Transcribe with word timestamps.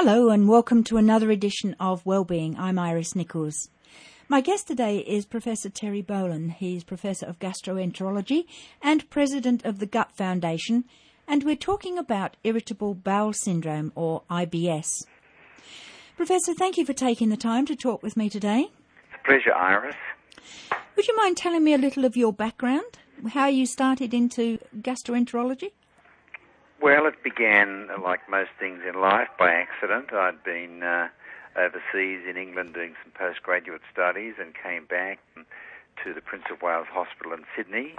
Hello 0.00 0.30
and 0.30 0.48
welcome 0.48 0.84
to 0.84 0.96
another 0.96 1.28
edition 1.28 1.74
of 1.80 2.06
Wellbeing. 2.06 2.56
I'm 2.56 2.78
Iris 2.78 3.16
Nichols. 3.16 3.68
My 4.28 4.40
guest 4.40 4.68
today 4.68 4.98
is 4.98 5.26
Professor 5.26 5.70
Terry 5.70 6.04
Bolin. 6.04 6.52
He's 6.52 6.84
Professor 6.84 7.26
of 7.26 7.40
Gastroenterology 7.40 8.44
and 8.80 9.10
President 9.10 9.64
of 9.64 9.80
the 9.80 9.86
Gut 9.86 10.12
Foundation, 10.12 10.84
and 11.26 11.42
we're 11.42 11.56
talking 11.56 11.98
about 11.98 12.36
irritable 12.44 12.94
bowel 12.94 13.32
syndrome 13.32 13.90
or 13.96 14.22
IBS. 14.30 15.04
Professor, 16.16 16.54
thank 16.54 16.78
you 16.78 16.86
for 16.86 16.92
taking 16.92 17.30
the 17.30 17.36
time 17.36 17.66
to 17.66 17.74
talk 17.74 18.00
with 18.00 18.16
me 18.16 18.30
today. 18.30 18.70
It's 19.02 19.20
a 19.20 19.26
pleasure, 19.26 19.52
Iris. 19.52 19.96
Would 20.94 21.08
you 21.08 21.16
mind 21.16 21.36
telling 21.36 21.64
me 21.64 21.74
a 21.74 21.78
little 21.78 22.04
of 22.04 22.16
your 22.16 22.32
background? 22.32 23.00
How 23.30 23.48
you 23.48 23.66
started 23.66 24.14
into 24.14 24.60
gastroenterology? 24.76 25.72
Well, 26.80 27.06
it 27.06 27.24
began, 27.24 27.88
like 28.04 28.28
most 28.30 28.50
things 28.58 28.82
in 28.88 29.00
life, 29.00 29.28
by 29.36 29.50
accident. 29.52 30.12
I'd 30.12 30.44
been 30.44 30.84
uh, 30.84 31.08
overseas 31.56 32.22
in 32.28 32.36
England 32.36 32.74
doing 32.74 32.94
some 33.02 33.10
postgraduate 33.12 33.82
studies 33.92 34.34
and 34.38 34.54
came 34.54 34.84
back 34.86 35.18
to 36.04 36.14
the 36.14 36.20
Prince 36.20 36.44
of 36.52 36.62
Wales 36.62 36.86
Hospital 36.88 37.32
in 37.32 37.44
Sydney. 37.56 37.96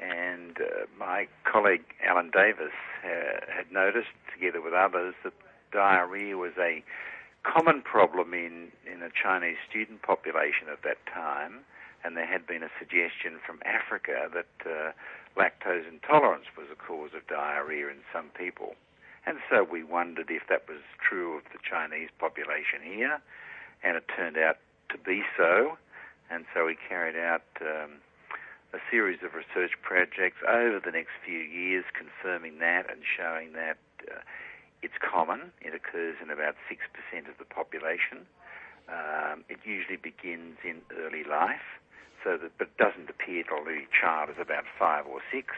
And 0.00 0.56
uh, 0.58 0.86
my 0.98 1.28
colleague 1.44 1.84
Alan 2.02 2.30
Davis 2.30 2.72
uh, 3.04 3.52
had 3.54 3.70
noticed, 3.70 4.16
together 4.32 4.62
with 4.62 4.72
others, 4.72 5.14
that 5.24 5.34
diarrhea 5.70 6.36
was 6.38 6.52
a 6.58 6.82
common 7.42 7.82
problem 7.82 8.32
in, 8.32 8.72
in 8.90 9.02
a 9.02 9.10
Chinese 9.10 9.58
student 9.68 10.00
population 10.00 10.68
at 10.72 10.82
that 10.84 11.04
time. 11.12 11.60
And 12.02 12.16
there 12.16 12.26
had 12.26 12.46
been 12.46 12.62
a 12.62 12.70
suggestion 12.78 13.38
from 13.46 13.60
Africa 13.66 14.30
that 14.32 14.68
uh, 14.68 14.92
lactose 15.36 15.88
intolerance 15.88 16.46
was 16.56 16.66
a 16.72 16.76
cause 16.76 17.10
of 17.16 17.26
diarrhea 17.26 17.88
in 17.88 18.00
some 18.12 18.28
people. 18.36 18.74
And 19.26 19.38
so 19.48 19.62
we 19.62 19.82
wondered 19.84 20.30
if 20.30 20.42
that 20.48 20.68
was 20.68 20.82
true 20.98 21.38
of 21.38 21.44
the 21.52 21.58
Chinese 21.62 22.10
population 22.18 22.82
here, 22.82 23.20
and 23.82 23.96
it 23.96 24.04
turned 24.14 24.36
out 24.36 24.58
to 24.90 24.98
be 24.98 25.22
so. 25.36 25.78
And 26.30 26.44
so 26.54 26.66
we 26.66 26.76
carried 26.76 27.16
out 27.16 27.44
um, 27.60 28.02
a 28.74 28.78
series 28.90 29.20
of 29.22 29.34
research 29.34 29.72
projects 29.82 30.38
over 30.48 30.80
the 30.80 30.90
next 30.90 31.12
few 31.24 31.38
years 31.38 31.84
confirming 31.92 32.58
that 32.58 32.90
and 32.90 33.02
showing 33.04 33.52
that 33.52 33.78
uh, 34.10 34.20
it's 34.82 34.98
common. 34.98 35.52
It 35.60 35.74
occurs 35.74 36.16
in 36.22 36.30
about 36.30 36.56
6% 36.66 36.76
of 37.28 37.38
the 37.38 37.44
population. 37.44 38.26
Um, 38.88 39.44
it 39.48 39.58
usually 39.64 39.96
begins 39.96 40.58
in 40.64 40.82
early 40.98 41.22
life 41.22 41.78
so 42.24 42.36
that 42.36 42.56
but 42.58 42.76
doesn't 42.76 43.10
appear 43.10 43.44
till 43.44 43.64
the 43.64 43.82
child 43.90 44.30
is 44.30 44.36
about 44.40 44.64
five 44.78 45.06
or 45.06 45.20
six, 45.32 45.54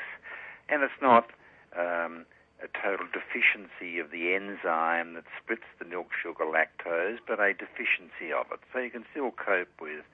and 0.69 0.83
it's 0.83 1.01
not 1.01 1.31
um, 1.77 2.27
a 2.62 2.69
total 2.73 3.07
deficiency 3.12 3.98
of 3.98 4.11
the 4.11 4.34
enzyme 4.34 5.15
that 5.15 5.25
splits 5.37 5.69
the 5.79 5.85
milk 5.85 6.09
sugar 6.17 6.45
lactose, 6.45 7.19
but 7.27 7.41
a 7.41 7.53
deficiency 7.53 8.33
of 8.33 8.47
it. 8.53 8.61
So 8.73 8.79
you 8.79 8.91
can 8.91 9.05
still 9.11 9.31
cope 9.33 9.81
with 9.81 10.05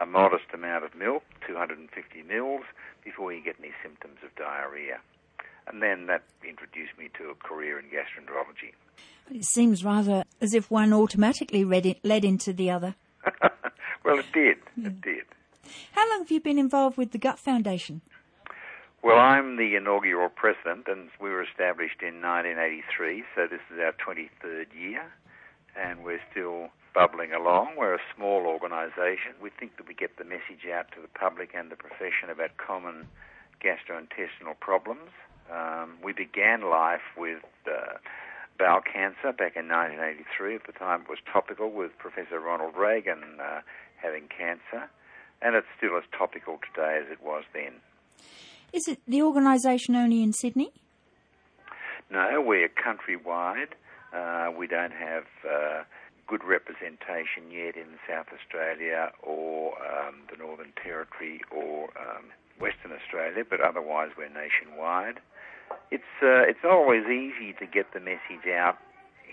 a 0.00 0.06
modest 0.06 0.52
amount 0.52 0.84
of 0.84 0.94
milk, 0.94 1.22
250 1.46 1.88
mils, 2.22 2.64
before 3.04 3.32
you 3.32 3.42
get 3.42 3.56
any 3.58 3.72
symptoms 3.82 4.18
of 4.24 4.34
diarrhea. 4.36 5.00
And 5.66 5.82
then 5.82 6.06
that 6.06 6.22
introduced 6.46 6.98
me 6.98 7.08
to 7.18 7.30
a 7.30 7.34
career 7.34 7.78
in 7.78 7.86
gastroenterology. 7.86 8.74
It 9.30 9.44
seems 9.44 9.84
rather 9.84 10.24
as 10.40 10.52
if 10.52 10.70
one 10.70 10.92
automatically 10.92 11.64
led 11.64 12.24
into 12.24 12.52
the 12.52 12.70
other. 12.70 12.94
well, 14.04 14.18
it 14.18 14.26
did. 14.34 14.58
It 14.76 15.00
did. 15.00 15.24
How 15.92 16.08
long 16.10 16.20
have 16.20 16.30
you 16.30 16.40
been 16.40 16.58
involved 16.58 16.96
with 16.96 17.12
the 17.12 17.18
Gut 17.18 17.38
Foundation? 17.38 18.02
Well, 19.04 19.18
I'm 19.18 19.56
the 19.56 19.76
inaugural 19.76 20.30
president, 20.30 20.88
and 20.88 21.10
we 21.20 21.28
were 21.28 21.42
established 21.42 22.00
in 22.00 22.22
1983, 22.22 23.22
so 23.34 23.46
this 23.46 23.60
is 23.70 23.78
our 23.78 23.92
23rd 24.00 24.72
year, 24.72 25.04
and 25.76 26.02
we're 26.02 26.22
still 26.30 26.70
bubbling 26.94 27.32
along. 27.32 27.76
We're 27.76 27.96
a 27.96 28.06
small 28.16 28.46
organisation. 28.46 29.36
We 29.42 29.50
think 29.50 29.76
that 29.76 29.86
we 29.86 29.92
get 29.92 30.16
the 30.16 30.24
message 30.24 30.64
out 30.72 30.90
to 30.92 31.02
the 31.02 31.08
public 31.08 31.50
and 31.54 31.70
the 31.70 31.76
profession 31.76 32.30
about 32.30 32.56
common 32.56 33.06
gastrointestinal 33.60 34.58
problems. 34.58 35.10
Um, 35.52 35.98
we 36.02 36.14
began 36.14 36.62
life 36.62 37.04
with 37.14 37.44
uh, 37.66 37.98
bowel 38.58 38.80
cancer 38.80 39.36
back 39.36 39.56
in 39.56 39.68
1983. 39.68 40.54
At 40.54 40.66
the 40.66 40.72
time, 40.72 41.02
it 41.02 41.10
was 41.10 41.18
topical 41.30 41.70
with 41.70 41.92
Professor 41.98 42.40
Ronald 42.40 42.74
Reagan 42.74 43.20
uh, 43.38 43.60
having 44.00 44.28
cancer 44.28 44.88
and 45.44 45.54
it's 45.54 45.66
still 45.76 45.96
as 45.96 46.04
topical 46.16 46.58
today 46.74 46.98
as 47.04 47.12
it 47.12 47.22
was 47.22 47.44
then. 47.52 47.74
Is 48.72 48.88
it 48.88 48.98
the 49.06 49.22
organisation 49.22 49.94
only 49.94 50.22
in 50.22 50.32
Sydney? 50.32 50.72
No, 52.10 52.42
we're 52.44 52.68
countrywide. 52.68 53.74
Uh, 54.12 54.50
we 54.56 54.66
don't 54.66 54.92
have 54.92 55.24
uh, 55.48 55.82
good 56.26 56.42
representation 56.44 57.50
yet 57.50 57.76
in 57.76 57.98
South 58.08 58.26
Australia 58.34 59.12
or 59.22 59.74
um, 59.78 60.14
the 60.30 60.36
Northern 60.36 60.72
Territory 60.82 61.40
or 61.50 61.90
um, 61.98 62.26
Western 62.58 62.92
Australia, 62.92 63.44
but 63.48 63.60
otherwise 63.60 64.10
we're 64.16 64.28
nationwide. 64.28 65.20
It's 65.90 66.04
uh, 66.22 66.42
it's 66.48 66.64
always 66.64 67.04
easy 67.06 67.52
to 67.58 67.66
get 67.66 67.92
the 67.92 68.00
message 68.00 68.46
out 68.52 68.78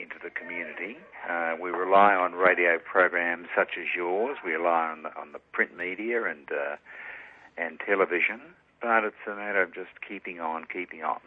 into 0.01 0.15
the 0.23 0.29
community. 0.29 0.97
Uh, 1.29 1.55
we 1.61 1.69
rely 1.69 2.13
on 2.13 2.33
radio 2.33 2.77
programs 2.79 3.47
such 3.55 3.71
as 3.79 3.85
yours. 3.95 4.37
We 4.45 4.53
rely 4.53 4.89
on 4.89 5.03
the, 5.03 5.09
on 5.19 5.31
the 5.31 5.39
print 5.51 5.77
media 5.77 6.23
and 6.23 6.47
uh, 6.51 6.75
and 7.57 7.79
television, 7.85 8.39
but 8.81 9.03
it's 9.03 9.15
a 9.27 9.35
matter 9.35 9.61
of 9.61 9.73
just 9.73 9.89
keeping 10.07 10.39
on, 10.39 10.65
keeping 10.71 11.03
on. 11.03 11.19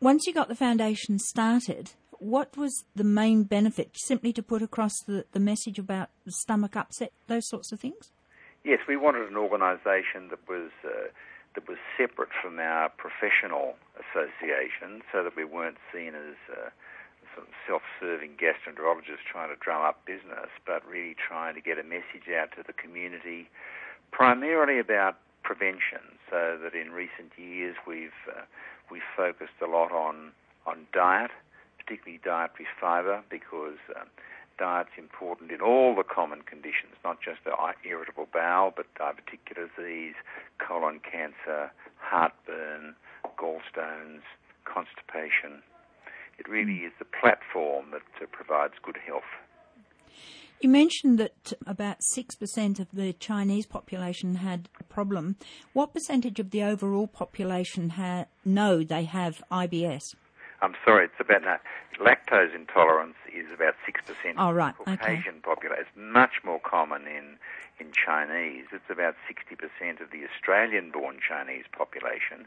Once 0.00 0.26
you 0.26 0.34
got 0.34 0.48
the 0.48 0.54
foundation 0.54 1.18
started, 1.18 1.92
what 2.18 2.56
was 2.56 2.84
the 2.94 3.04
main 3.04 3.44
benefit? 3.44 3.90
Simply 3.94 4.32
to 4.32 4.42
put 4.42 4.60
across 4.62 5.00
the, 5.06 5.24
the 5.32 5.40
message 5.40 5.78
about 5.78 6.10
the 6.24 6.32
stomach 6.32 6.76
upset, 6.76 7.12
those 7.26 7.48
sorts 7.48 7.72
of 7.72 7.80
things. 7.80 8.10
Yes, 8.64 8.80
we 8.88 8.96
wanted 8.96 9.28
an 9.28 9.36
organisation 9.36 10.28
that 10.30 10.46
was. 10.48 10.70
Uh, 10.84 11.08
that 11.54 11.68
was 11.68 11.78
separate 11.96 12.28
from 12.40 12.60
our 12.60 12.88
professional 12.90 13.74
association, 13.98 15.02
so 15.10 15.24
that 15.24 15.34
we 15.34 15.44
weren't 15.44 15.78
seen 15.92 16.14
as 16.14 16.36
uh, 16.52 16.70
self-serving 17.66 18.36
gastroenterologists 18.36 19.24
trying 19.30 19.50
to 19.50 19.56
drum 19.56 19.82
up 19.84 20.04
business, 20.06 20.48
but 20.66 20.86
really 20.86 21.14
trying 21.14 21.54
to 21.54 21.60
get 21.60 21.78
a 21.78 21.82
message 21.82 22.28
out 22.34 22.50
to 22.56 22.62
the 22.66 22.72
community, 22.72 23.48
primarily 24.10 24.78
about 24.78 25.16
prevention. 25.42 26.18
So 26.30 26.58
that 26.62 26.74
in 26.74 26.92
recent 26.92 27.32
years 27.36 27.76
we've 27.86 28.20
uh, 28.28 28.42
we've 28.90 29.08
focused 29.16 29.58
a 29.62 29.66
lot 29.66 29.92
on 29.92 30.32
on 30.66 30.86
diet, 30.92 31.30
particularly 31.78 32.20
dietary 32.22 32.66
fibre, 32.80 33.22
because 33.30 33.80
um, 33.96 34.08
diet's 34.58 34.90
important 34.98 35.50
in 35.50 35.60
all 35.60 35.94
the 35.94 36.02
common 36.02 36.42
conditions, 36.42 36.92
not 37.04 37.18
just 37.22 37.38
the 37.44 37.54
irritable 37.88 38.28
bowel, 38.32 38.72
but 38.74 38.86
diverticular 38.94 39.68
disease, 39.76 40.14
colon 40.58 41.00
cancer, 41.00 41.70
heartburn, 41.96 42.94
gallstones, 43.38 44.20
constipation. 44.64 45.62
It 46.38 46.48
really 46.48 46.78
is 46.78 46.92
the 46.98 47.04
platform 47.04 47.86
that 47.92 48.02
uh, 48.22 48.26
provides 48.30 48.74
good 48.82 48.98
health. 49.06 49.22
You 50.60 50.68
mentioned 50.68 51.18
that 51.20 51.52
about 51.66 51.98
6% 52.00 52.80
of 52.80 52.88
the 52.92 53.12
Chinese 53.12 53.66
population 53.66 54.36
had 54.36 54.68
a 54.80 54.84
problem. 54.84 55.36
What 55.72 55.94
percentage 55.94 56.40
of 56.40 56.50
the 56.50 56.64
overall 56.64 57.06
population 57.06 57.90
ha- 57.90 58.24
know 58.44 58.82
they 58.82 59.04
have 59.04 59.40
IBS? 59.52 60.16
I'm 60.60 60.74
sorry, 60.84 61.04
it's 61.04 61.20
about 61.20 61.42
no, 61.42 61.56
lactose 62.04 62.54
intolerance 62.54 63.14
is 63.32 63.46
about 63.54 63.74
6% 63.86 64.34
oh, 64.36 64.50
right. 64.50 64.74
of 64.78 64.84
the 64.84 64.96
Caucasian 64.96 65.34
okay. 65.34 65.40
population. 65.44 65.84
It's 65.86 65.96
much 65.96 66.42
more 66.44 66.58
common 66.58 67.02
in, 67.06 67.38
in 67.78 67.92
Chinese. 67.92 68.66
It's 68.72 68.90
about 68.90 69.14
60% 69.30 70.00
of 70.02 70.10
the 70.10 70.26
Australian 70.26 70.90
born 70.90 71.18
Chinese 71.26 71.64
population. 71.70 72.46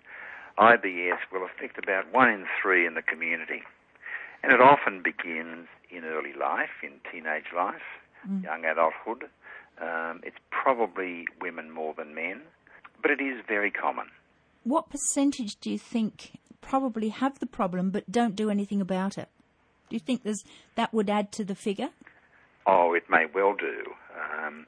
IBS 0.57 1.19
will 1.31 1.45
affect 1.45 1.77
about 1.81 2.11
one 2.11 2.29
in 2.29 2.45
three 2.61 2.85
in 2.85 2.95
the 2.95 3.01
community. 3.01 3.63
And 4.43 4.51
it 4.51 4.61
often 4.61 5.01
begins 5.03 5.67
in 5.89 6.03
early 6.03 6.33
life, 6.33 6.69
in 6.83 6.93
teenage 7.11 7.53
life, 7.55 7.81
mm. 8.27 8.43
young 8.43 8.65
adulthood. 8.65 9.29
Um, 9.79 10.21
it's 10.23 10.37
probably 10.49 11.25
women 11.39 11.71
more 11.71 11.93
than 11.93 12.15
men, 12.15 12.41
but 13.01 13.11
it 13.11 13.21
is 13.21 13.41
very 13.47 13.71
common. 13.71 14.07
What 14.63 14.89
percentage 14.89 15.59
do 15.59 15.69
you 15.69 15.77
think 15.77 16.39
probably 16.61 17.09
have 17.09 17.39
the 17.39 17.47
problem 17.47 17.89
but 17.89 18.11
don't 18.11 18.35
do 18.35 18.49
anything 18.49 18.81
about 18.81 19.17
it? 19.17 19.29
Do 19.89 19.95
you 19.95 19.99
think 19.99 20.23
there's, 20.23 20.43
that 20.75 20.93
would 20.93 21.09
add 21.09 21.31
to 21.33 21.43
the 21.43 21.55
figure? 21.55 21.89
Oh, 22.65 22.93
it 22.93 23.09
may 23.09 23.25
well 23.33 23.55
do. 23.55 23.93
Um, 24.15 24.67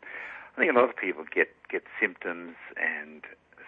I 0.55 0.59
think 0.59 0.71
a 0.71 0.75
lot 0.75 0.89
of 0.89 0.95
people 0.97 1.23
get, 1.33 1.49
get 1.69 1.83
symptoms 1.99 2.55
and 2.75 3.23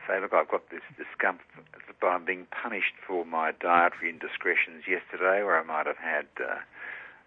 say, 0.08 0.20
look, 0.20 0.34
I've 0.34 0.50
got 0.50 0.70
this 0.70 0.82
discomfort, 0.98 1.66
I'm 2.04 2.26
being 2.26 2.46
punished 2.52 2.94
for 3.08 3.26
my 3.26 3.52
dietary 3.52 4.10
indiscretions 4.10 4.84
yesterday, 4.88 5.44
where 5.44 5.60
I 5.60 5.64
might 5.64 5.88
have 5.88 5.98
had, 5.98 6.28
uh, 6.40 6.60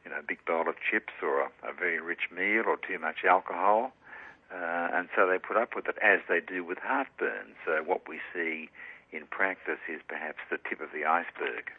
you 0.04 0.10
know, 0.10 0.19
a 0.20 0.22
big 0.22 0.44
bowl 0.46 0.69
of 0.69 0.76
chips 0.88 1.12
or 1.22 1.40
a, 1.42 1.48
a 1.69 1.72
very 1.72 2.00
rich 2.00 2.30
meal 2.34 2.64
or 2.66 2.76
too 2.76 2.98
much 2.98 3.25
alcohol. 3.28 3.92
Uh, 4.52 4.88
and 4.94 5.08
so 5.14 5.26
they 5.26 5.38
put 5.38 5.56
up 5.56 5.75
with 5.75 5.88
it 5.88 5.96
as 6.02 6.20
they 6.28 6.40
do 6.40 6.64
with 6.64 6.78
heartburn. 6.78 7.54
So 7.66 7.82
what 7.84 8.08
we 8.08 8.20
see 8.32 8.70
in 9.12 9.26
practice 9.26 9.80
is 9.92 10.00
perhaps 10.08 10.38
the 10.50 10.58
tip 10.69 10.80
of 10.80 10.88
the 10.92 11.04
iceberg. 11.04 11.70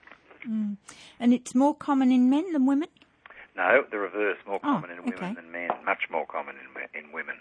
Mm. 0.47 0.77
And 1.19 1.33
it's 1.33 1.55
more 1.55 1.75
common 1.75 2.11
in 2.11 2.29
men 2.29 2.51
than 2.53 2.65
women? 2.65 2.89
No, 3.55 3.83
the 3.89 3.97
reverse, 3.97 4.37
more 4.45 4.59
Oh, 4.63 4.79
common 4.79 4.91
in 4.91 4.97
women 5.03 5.13
okay. 5.15 5.33
than 5.33 5.51
men, 5.51 5.69
much 5.85 6.09
more 6.11 6.25
common 6.25 6.55
in, 6.55 6.99
in 6.99 7.11
women. 7.11 7.35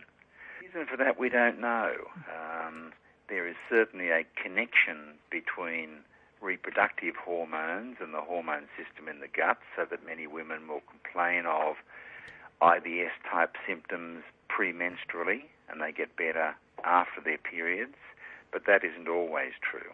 The 0.61 0.67
reason 0.67 0.87
for 0.91 0.97
that 0.97 1.19
we 1.19 1.29
don't 1.29 1.61
know. 1.61 1.93
Um, 2.29 2.93
there 3.29 3.47
is 3.47 3.57
certainly 3.69 4.09
a 4.11 4.25
connection 4.43 5.15
between 5.31 6.01
reproductive 6.41 7.17
hormones 7.17 7.97
and 8.01 8.15
the 8.15 8.21
hormone 8.21 8.69
system 8.77 9.09
in 9.09 9.21
the 9.21 9.29
gut, 9.29 9.59
so 9.77 9.85
that 9.91 10.05
many 10.07 10.27
women 10.27 10.69
will 10.69 10.83
complain 10.89 11.45
of 11.47 11.77
IBS 12.63 13.11
type 13.31 13.57
symptoms 13.67 14.23
premenstrually 14.49 15.43
and 15.69 15.81
they 15.81 15.93
get 15.93 16.17
better 16.17 16.55
after 16.85 17.21
their 17.21 17.39
periods, 17.39 17.97
but 18.53 18.65
that 18.67 18.83
isn't 18.85 19.09
always 19.09 19.53
true. 19.61 19.93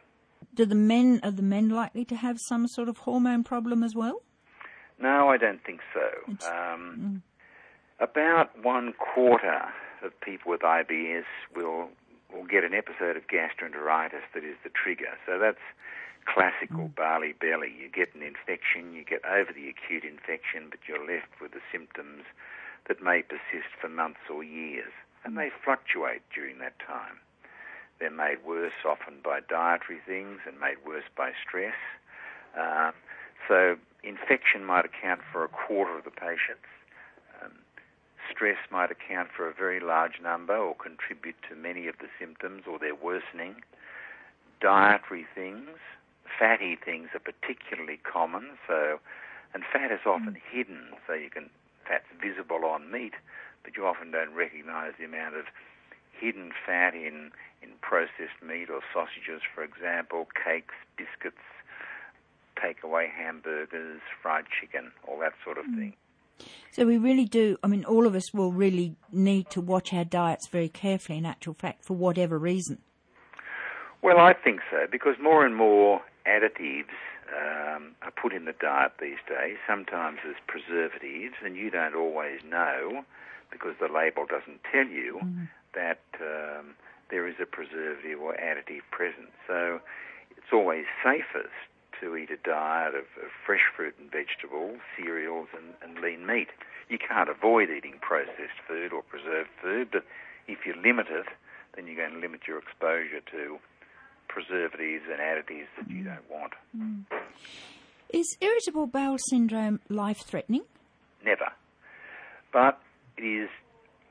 Do 0.55 0.65
the 0.65 0.75
men 0.75 1.21
are 1.23 1.31
the 1.31 1.43
men 1.43 1.69
likely 1.71 2.05
to 2.07 2.17
have 2.17 2.41
some 2.41 2.69
sort 2.69 2.89
of 2.89 2.99
hormone 2.99 3.43
problem 3.43 3.83
as 3.83 3.95
well? 3.95 4.23
No, 5.01 5.29
I 5.29 5.37
don't 5.37 5.63
think 5.65 5.81
so. 5.93 6.49
Um, 6.49 7.23
About 7.99 8.63
one 8.63 8.93
quarter 8.93 9.63
of 10.03 10.19
people 10.21 10.53
with 10.53 10.61
IBS 10.61 11.25
will 11.57 11.89
will 12.35 12.47
get 12.47 12.65
an 12.65 12.75
episode 12.75 13.17
of 13.17 13.27
gastroenteritis 13.29 14.27
that 14.35 14.45
is 14.45 14.57
the 14.63 14.71
trigger. 14.71 15.15
So 15.27 15.39
that's 15.39 15.63
classical 16.27 16.91
Bali 16.97 17.33
belly. 17.33 17.73
You 17.73 17.89
get 17.89 18.15
an 18.15 18.23
infection, 18.23 18.93
you 18.93 19.05
get 19.05 19.25
over 19.25 19.53
the 19.53 19.69
acute 19.69 20.05
infection, 20.05 20.69
but 20.71 20.81
you're 20.89 21.05
left 21.05 21.41
with 21.41 21.53
the 21.53 21.65
symptoms 21.71 22.25
that 22.89 23.03
may 23.03 23.23
persist 23.23 23.73
for 23.81 23.89
months 23.89 24.21
or 24.33 24.43
years, 24.43 24.93
and 25.25 25.37
they 25.37 25.51
fluctuate 25.65 26.23
during 26.35 26.59
that 26.59 26.79
time. 26.81 27.21
They're 27.99 28.11
made 28.11 28.45
worse 28.45 28.85
often 28.85 29.23
by 29.23 29.41
dietary 29.41 30.01
things 30.05 30.41
and 30.47 30.59
made 30.59 30.77
worse 30.85 31.09
by 31.17 31.31
stress. 31.47 31.79
Uh, 32.59 32.91
so 33.49 33.77
infection 34.03 34.65
might 34.65 34.85
account 34.85 35.21
for 35.33 35.45
a 35.45 35.49
quarter 35.49 35.97
of 35.97 36.05
the 36.05 36.11
patients. 36.11 36.69
Stress 38.35 38.59
might 38.71 38.91
account 38.91 39.29
for 39.35 39.49
a 39.49 39.55
very 39.55 39.81
large 39.81 40.21
number 40.23 40.57
or 40.57 40.75
contribute 40.75 41.37
to 41.49 41.55
many 41.55 41.87
of 41.87 41.99
the 41.99 42.09
symptoms 42.19 42.63
or 42.69 42.79
their 42.79 42.95
worsening. 42.95 43.57
Dietary 44.61 45.27
things, 45.35 45.79
fatty 46.39 46.77
things 46.77 47.09
are 47.15 47.21
particularly 47.21 47.99
common. 48.03 48.59
So, 48.67 48.99
and 49.55 49.63
fat 49.73 49.93
is 49.93 50.01
often 50.07 50.37
hidden, 50.51 50.91
so 51.07 51.15
you 51.15 51.31
can 51.31 51.51
fat's 51.87 52.05
visible 52.21 52.65
on 52.65 52.91
meat, 52.91 53.15
but 53.63 53.77
you 53.77 53.87
often 53.87 54.11
don't 54.11 54.35
recognise 54.35 54.93
the 54.99 55.05
amount 55.05 55.37
of 55.37 55.45
hidden 56.19 56.51
fat 56.67 56.95
in 56.95 57.31
in 57.63 57.71
processed 57.81 58.43
meat 58.45 58.69
or 58.69 58.81
sausages, 58.93 59.41
for 59.55 59.65
example, 59.65 60.29
cakes, 60.37 60.75
biscuits, 60.99 61.41
takeaway 62.61 63.09
hamburgers, 63.09 64.01
fried 64.21 64.45
chicken, 64.61 64.93
all 65.09 65.19
that 65.21 65.33
sort 65.43 65.57
of 65.57 65.65
hmm. 65.65 65.79
thing. 65.79 65.95
So 66.73 66.87
we 66.87 66.99
really 66.99 67.25
do. 67.25 67.57
I 67.63 67.69
mean, 67.69 67.85
all 67.85 68.07
of 68.07 68.15
us 68.15 68.35
will 68.35 68.53
really 68.53 68.97
need 69.13 69.51
to 69.51 69.61
watch 69.61 69.93
our 69.93 70.05
diets 70.05 70.49
very 70.49 70.69
carefully. 70.69 71.19
In 71.19 71.27
actual 71.27 71.55
fact, 71.55 71.85
for 71.85 71.95
whatever 71.95 72.39
reason. 72.39 72.79
Well, 74.03 74.19
I 74.19 74.35
think 74.35 74.61
so 74.71 74.87
because 74.91 75.17
more 75.23 75.47
and 75.47 75.57
more 75.57 76.03
additives 76.27 76.93
um, 77.33 77.95
are 78.03 78.13
put 78.21 78.33
in 78.33 78.45
the 78.45 78.55
diet 78.61 78.93
these 79.01 79.23
days, 79.29 79.57
sometimes 79.67 80.19
as 80.29 80.35
preservatives, 80.47 81.35
and 81.45 81.57
you 81.57 81.71
don't 81.71 81.95
always 81.95 82.41
know 82.49 83.05
because 83.51 83.75
the 83.81 83.89
label 83.89 84.27
doesn't 84.27 84.61
tell 84.71 84.87
you 84.87 85.21
that 85.75 86.01
um, 86.21 86.75
there 87.11 87.27
is 87.29 87.37
a 87.41 87.47
preservative 87.47 88.21
or 88.21 88.35
additive 88.35 88.83
present. 88.91 89.31
So 89.47 89.81
it's 90.37 90.53
always 90.53 90.85
safest 91.03 91.55
to 92.01 92.17
eat 92.17 92.31
a 92.31 92.37
diet 92.37 92.95
of, 92.95 93.07
of 93.23 93.31
fresh 93.47 93.63
fruit 93.77 93.95
and 93.99 94.11
vegetables, 94.11 94.79
cereals, 94.97 95.49
and, 95.57 95.75
and 95.83 96.03
lean 96.03 96.27
meat. 96.27 96.49
You 96.89 96.99
can't 96.99 97.29
avoid 97.29 97.71
eating 97.71 97.95
processed 98.01 98.61
food 98.69 98.93
or 98.93 99.03
preserved 99.03 99.51
food, 99.63 99.89
but 99.93 100.05
if 100.47 100.67
you 100.67 100.75
limit 100.83 101.07
it, 101.11 101.27
then 101.75 101.87
you're 101.87 101.97
going 101.97 102.13
to 102.13 102.19
limit 102.19 102.43
your 102.47 102.59
exposure 102.59 103.21
to 103.33 103.59
preservatives 104.29 105.05
and 105.11 105.21
additives 105.21 105.69
that 105.79 105.91
you 105.91 106.05
don't 106.05 106.31
want. 106.31 106.53
Is 108.11 108.37
irritable 108.41 108.87
bowel 108.87 109.17
syndrome 109.19 109.81
life 109.89 110.19
threatening? 110.19 110.63
Never. 111.25 111.53
But 112.53 112.81
it 113.17 113.23
is 113.25 113.49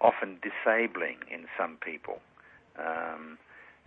often 0.01 0.39
disabling 0.41 1.17
in 1.31 1.45
some 1.57 1.77
people. 1.77 2.19
Um, 2.77 3.37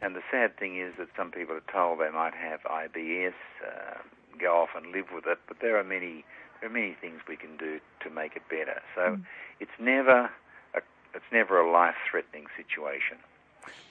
and 0.02 0.14
the 0.14 0.22
sad 0.30 0.58
thing 0.58 0.78
is 0.78 0.94
that 0.98 1.08
some 1.16 1.30
people 1.30 1.56
are 1.56 1.72
told 1.72 2.00
they 2.00 2.10
might 2.10 2.34
have 2.34 2.60
IBS, 2.62 3.32
uh, 3.66 3.98
go 4.38 4.62
off 4.62 4.70
and 4.76 4.92
live 4.92 5.06
with 5.14 5.24
it, 5.26 5.38
but 5.48 5.58
there 5.60 5.78
are 5.78 5.84
many 5.84 6.24
there 6.60 6.70
are 6.70 6.72
many 6.72 6.96
things 7.00 7.20
we 7.28 7.36
can 7.36 7.56
do 7.56 7.80
to 8.02 8.10
make 8.10 8.34
it 8.34 8.42
better. 8.48 8.80
So 8.94 9.18
it's 9.60 9.78
never 9.78 10.30
a, 10.74 10.80
it's 11.14 11.30
never 11.30 11.60
a 11.60 11.70
life-threatening 11.70 12.46
situation, 12.56 13.18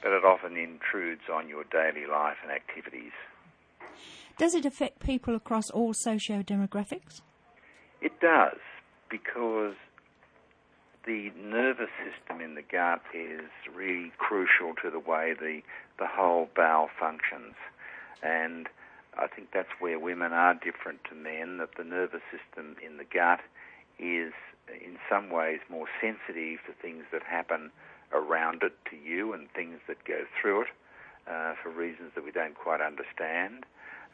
but 0.01 0.11
it 0.11 0.25
often 0.25 0.57
intrudes 0.57 1.21
on 1.31 1.47
your 1.47 1.63
daily 1.65 2.07
life 2.07 2.37
and 2.41 2.51
activities. 2.51 3.11
Does 4.37 4.55
it 4.55 4.65
affect 4.65 4.99
people 4.99 5.35
across 5.35 5.69
all 5.69 5.93
socio-demographics? 5.93 7.21
It 8.01 8.19
does 8.19 8.57
because 9.09 9.75
the 11.05 11.31
nervous 11.37 11.89
system 12.03 12.41
in 12.41 12.55
the 12.55 12.61
gut 12.61 13.01
is 13.13 13.49
really 13.73 14.11
crucial 14.17 14.73
to 14.81 14.89
the 14.89 14.99
way 14.99 15.33
the 15.39 15.61
the 15.97 16.07
whole 16.07 16.49
bowel 16.55 16.89
functions, 16.99 17.55
and 18.21 18.67
I 19.17 19.27
think 19.27 19.49
that's 19.53 19.69
where 19.79 19.97
women 19.99 20.33
are 20.33 20.53
different 20.53 21.03
to 21.09 21.15
men. 21.15 21.57
That 21.57 21.75
the 21.77 21.83
nervous 21.83 22.21
system 22.31 22.75
in 22.85 22.97
the 22.97 23.05
gut 23.05 23.39
is 23.99 24.33
in 24.67 24.97
some 25.09 25.29
ways 25.29 25.59
more 25.69 25.87
sensitive 26.01 26.59
to 26.65 26.73
things 26.81 27.03
that 27.11 27.23
happen 27.23 27.71
around 28.11 28.63
it 28.63 28.73
to 28.89 28.97
you 28.97 29.33
and 29.33 29.47
things 29.51 29.79
that 29.87 30.03
go 30.05 30.25
through 30.41 30.61
it 30.61 30.67
uh, 31.27 31.53
for 31.61 31.69
reasons 31.69 32.11
that 32.15 32.23
we 32.23 32.31
don't 32.31 32.55
quite 32.55 32.81
understand, 32.81 33.65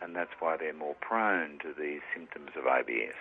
and 0.02 0.16
that's 0.16 0.32
why 0.40 0.58
they're 0.58 0.74
more 0.74 0.96
prone 1.00 1.60
to 1.60 1.74
these 1.78 2.02
symptoms 2.14 2.52
of 2.56 2.66
IBS. 2.66 3.18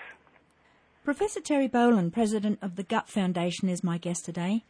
Professor 1.05 1.41
Terry 1.41 1.67
Bolin, 1.67 2.13
president 2.13 2.59
of 2.61 2.77
the 2.77 2.83
Gut 2.83 3.09
Foundation, 3.09 3.71
is 3.71 3.83
my 3.83 3.97
guest 3.97 4.27
today. 4.27 4.65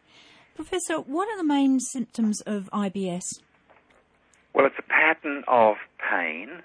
Professor, 0.54 1.00
what 1.00 1.28
are 1.28 1.36
the 1.36 1.44
main 1.44 1.80
symptoms 1.80 2.40
of 2.42 2.70
IBS? 2.72 3.40
Well, 4.54 4.64
it's 4.64 4.78
a 4.78 4.82
pattern 4.82 5.42
of 5.48 5.76
pain, 5.98 6.62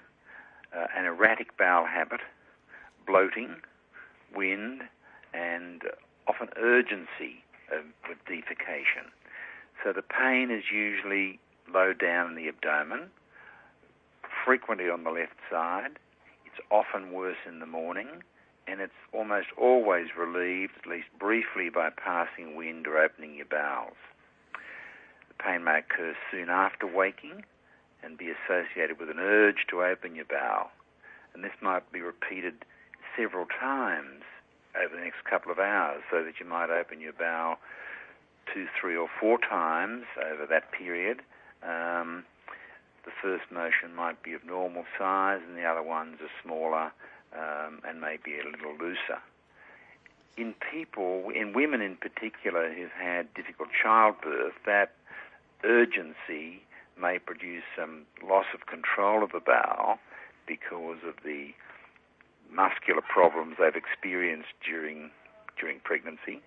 uh, 0.72 0.86
an 0.96 1.04
erratic 1.04 1.56
bowel 1.58 1.84
habit, 1.84 2.20
bloating, 3.08 3.56
wind, 4.34 4.82
and 5.34 5.82
often 6.28 6.48
urgency 6.56 7.42
of, 7.72 7.84
with 8.08 8.18
defecation. 8.24 9.10
So 9.82 9.92
the 9.92 10.02
pain 10.02 10.52
is 10.52 10.64
usually 10.72 11.40
low 11.74 11.92
down 11.92 12.30
in 12.30 12.36
the 12.36 12.48
abdomen, 12.48 13.10
frequently 14.44 14.88
on 14.88 15.02
the 15.02 15.10
left 15.10 15.34
side. 15.50 15.98
It's 16.44 16.60
often 16.70 17.12
worse 17.12 17.36
in 17.48 17.58
the 17.58 17.66
morning, 17.66 18.22
and 18.66 18.80
it's 18.80 18.92
almost 19.12 19.48
always 19.56 20.08
relieved, 20.16 20.72
at 20.82 20.90
least 20.90 21.06
briefly, 21.18 21.68
by 21.70 21.90
passing 21.90 22.56
wind 22.56 22.86
or 22.86 22.98
opening 22.98 23.34
your 23.34 23.46
bowels. 23.46 23.96
The 25.28 25.42
pain 25.42 25.64
may 25.64 25.78
occur 25.78 26.14
soon 26.30 26.48
after 26.50 26.86
waking 26.86 27.44
and 28.02 28.18
be 28.18 28.30
associated 28.30 28.98
with 28.98 29.10
an 29.10 29.18
urge 29.18 29.66
to 29.70 29.82
open 29.82 30.14
your 30.14 30.24
bowel. 30.24 30.70
And 31.34 31.44
this 31.44 31.52
might 31.60 31.90
be 31.92 32.00
repeated 32.00 32.64
several 33.16 33.46
times 33.46 34.22
over 34.76 34.94
the 34.94 35.02
next 35.02 35.24
couple 35.28 35.52
of 35.52 35.58
hours 35.58 36.02
so 36.10 36.22
that 36.24 36.40
you 36.40 36.46
might 36.46 36.70
open 36.70 37.00
your 37.00 37.12
bowel 37.12 37.56
two, 38.52 38.66
three, 38.80 38.96
or 38.96 39.08
four 39.20 39.38
times 39.38 40.04
over 40.32 40.46
that 40.46 40.70
period. 40.72 41.20
Um, 41.62 42.24
the 43.04 43.10
first 43.22 43.50
motion 43.50 43.94
might 43.94 44.22
be 44.22 44.32
of 44.34 44.44
normal 44.44 44.84
size 44.98 45.40
and 45.46 45.56
the 45.56 45.64
other 45.64 45.82
ones 45.82 46.18
are 46.20 46.30
smaller 46.42 46.92
um, 47.34 47.80
and 47.86 48.00
maybe 48.00 48.38
a 48.38 48.44
little 48.44 48.76
looser. 48.78 49.20
In 50.36 50.54
people, 50.70 51.30
in 51.34 51.54
women 51.54 51.80
in 51.80 51.96
particular 51.96 52.72
who've 52.72 52.90
had 52.90 53.32
difficult 53.34 53.70
childbirth, 53.82 54.52
that 54.66 54.92
urgency 55.64 56.62
may 57.00 57.18
produce 57.18 57.64
some 57.76 58.02
loss 58.22 58.46
of 58.54 58.66
control 58.66 59.22
of 59.22 59.32
the 59.32 59.40
bowel 59.40 59.98
because 60.46 60.98
of 61.06 61.14
the 61.24 61.52
muscular 62.52 63.02
problems 63.02 63.56
they've 63.58 63.74
experienced 63.76 64.52
during 64.64 65.10
during 65.58 65.80
pregnancy. 65.80 66.40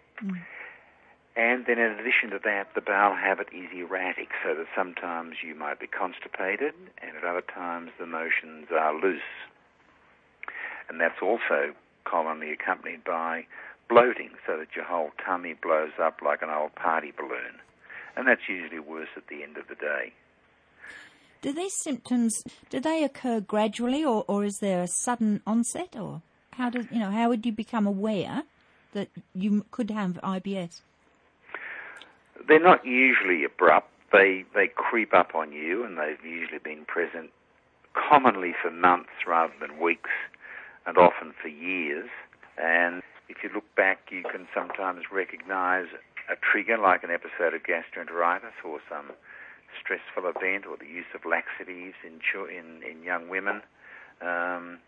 And 1.35 1.65
then 1.65 1.79
in 1.79 1.91
addition 1.99 2.31
to 2.31 2.39
that, 2.43 2.73
the 2.75 2.81
bowel 2.81 3.15
habit 3.15 3.47
is 3.53 3.69
erratic, 3.73 4.29
so 4.43 4.55
that 4.55 4.67
sometimes 4.75 5.37
you 5.45 5.55
might 5.55 5.79
be 5.79 5.87
constipated 5.87 6.73
and 7.01 7.15
at 7.15 7.23
other 7.23 7.41
times 7.41 7.91
the 7.99 8.05
motions 8.05 8.67
are 8.71 8.93
loose. 8.93 9.21
And 10.89 10.99
that's 10.99 11.21
also 11.21 11.73
commonly 12.05 12.51
accompanied 12.51 13.03
by 13.03 13.45
bloating, 13.87 14.31
so 14.45 14.57
that 14.57 14.75
your 14.75 14.85
whole 14.85 15.11
tummy 15.25 15.55
blows 15.61 15.91
up 16.01 16.19
like 16.23 16.41
an 16.41 16.49
old 16.49 16.75
party 16.75 17.11
balloon. 17.15 17.59
And 18.15 18.27
that's 18.27 18.47
usually 18.49 18.79
worse 18.79 19.09
at 19.15 19.27
the 19.27 19.43
end 19.43 19.57
of 19.57 19.67
the 19.67 19.75
day. 19.75 20.13
Do 21.41 21.53
these 21.53 21.73
symptoms 21.73 22.43
do 22.69 22.79
they 22.79 23.03
occur 23.03 23.39
gradually, 23.39 24.03
or, 24.03 24.25
or 24.27 24.43
is 24.43 24.57
there 24.59 24.83
a 24.83 24.87
sudden 24.87 25.41
onset, 25.47 25.95
or 25.97 26.21
how 26.51 26.69
does 26.69 26.85
you 26.91 26.99
know 26.99 27.11
how 27.11 27.29
would 27.29 27.45
you 27.45 27.53
become 27.53 27.87
aware 27.87 28.43
that 28.93 29.07
you 29.33 29.65
could 29.71 29.89
have 29.89 30.19
IBS? 30.21 30.81
They're 32.47 32.59
not 32.59 32.85
usually 32.85 33.45
abrupt. 33.45 33.91
They 34.11 34.43
they 34.53 34.67
creep 34.67 35.13
up 35.13 35.33
on 35.33 35.53
you, 35.53 35.85
and 35.85 35.97
they've 35.97 36.23
usually 36.25 36.59
been 36.59 36.83
present 36.85 37.29
commonly 37.93 38.53
for 38.61 38.69
months 38.69 39.09
rather 39.25 39.53
than 39.61 39.79
weeks, 39.79 40.09
and 40.85 40.97
often 40.97 41.33
for 41.41 41.47
years. 41.47 42.09
And 42.57 43.01
if 43.27 43.37
you 43.43 43.49
look 43.53 43.75
back, 43.75 44.09
you 44.11 44.23
can 44.23 44.47
sometimes 44.53 45.03
recognise 45.11 45.87
a 46.29 46.35
trigger 46.35 46.77
like 46.77 47.03
an 47.03 47.09
episode 47.11 47.53
of 47.53 47.63
gastroenteritis 47.63 48.63
or 48.63 48.79
some 48.89 49.11
stressful 49.79 50.29
event 50.29 50.65
or 50.65 50.77
the 50.77 50.85
use 50.85 51.09
of 51.13 51.25
laxatives 51.25 51.95
in 52.03 52.19
in, 52.49 52.83
in 52.83 53.03
young 53.03 53.29
women. 53.29 53.61
Um, 54.21 54.79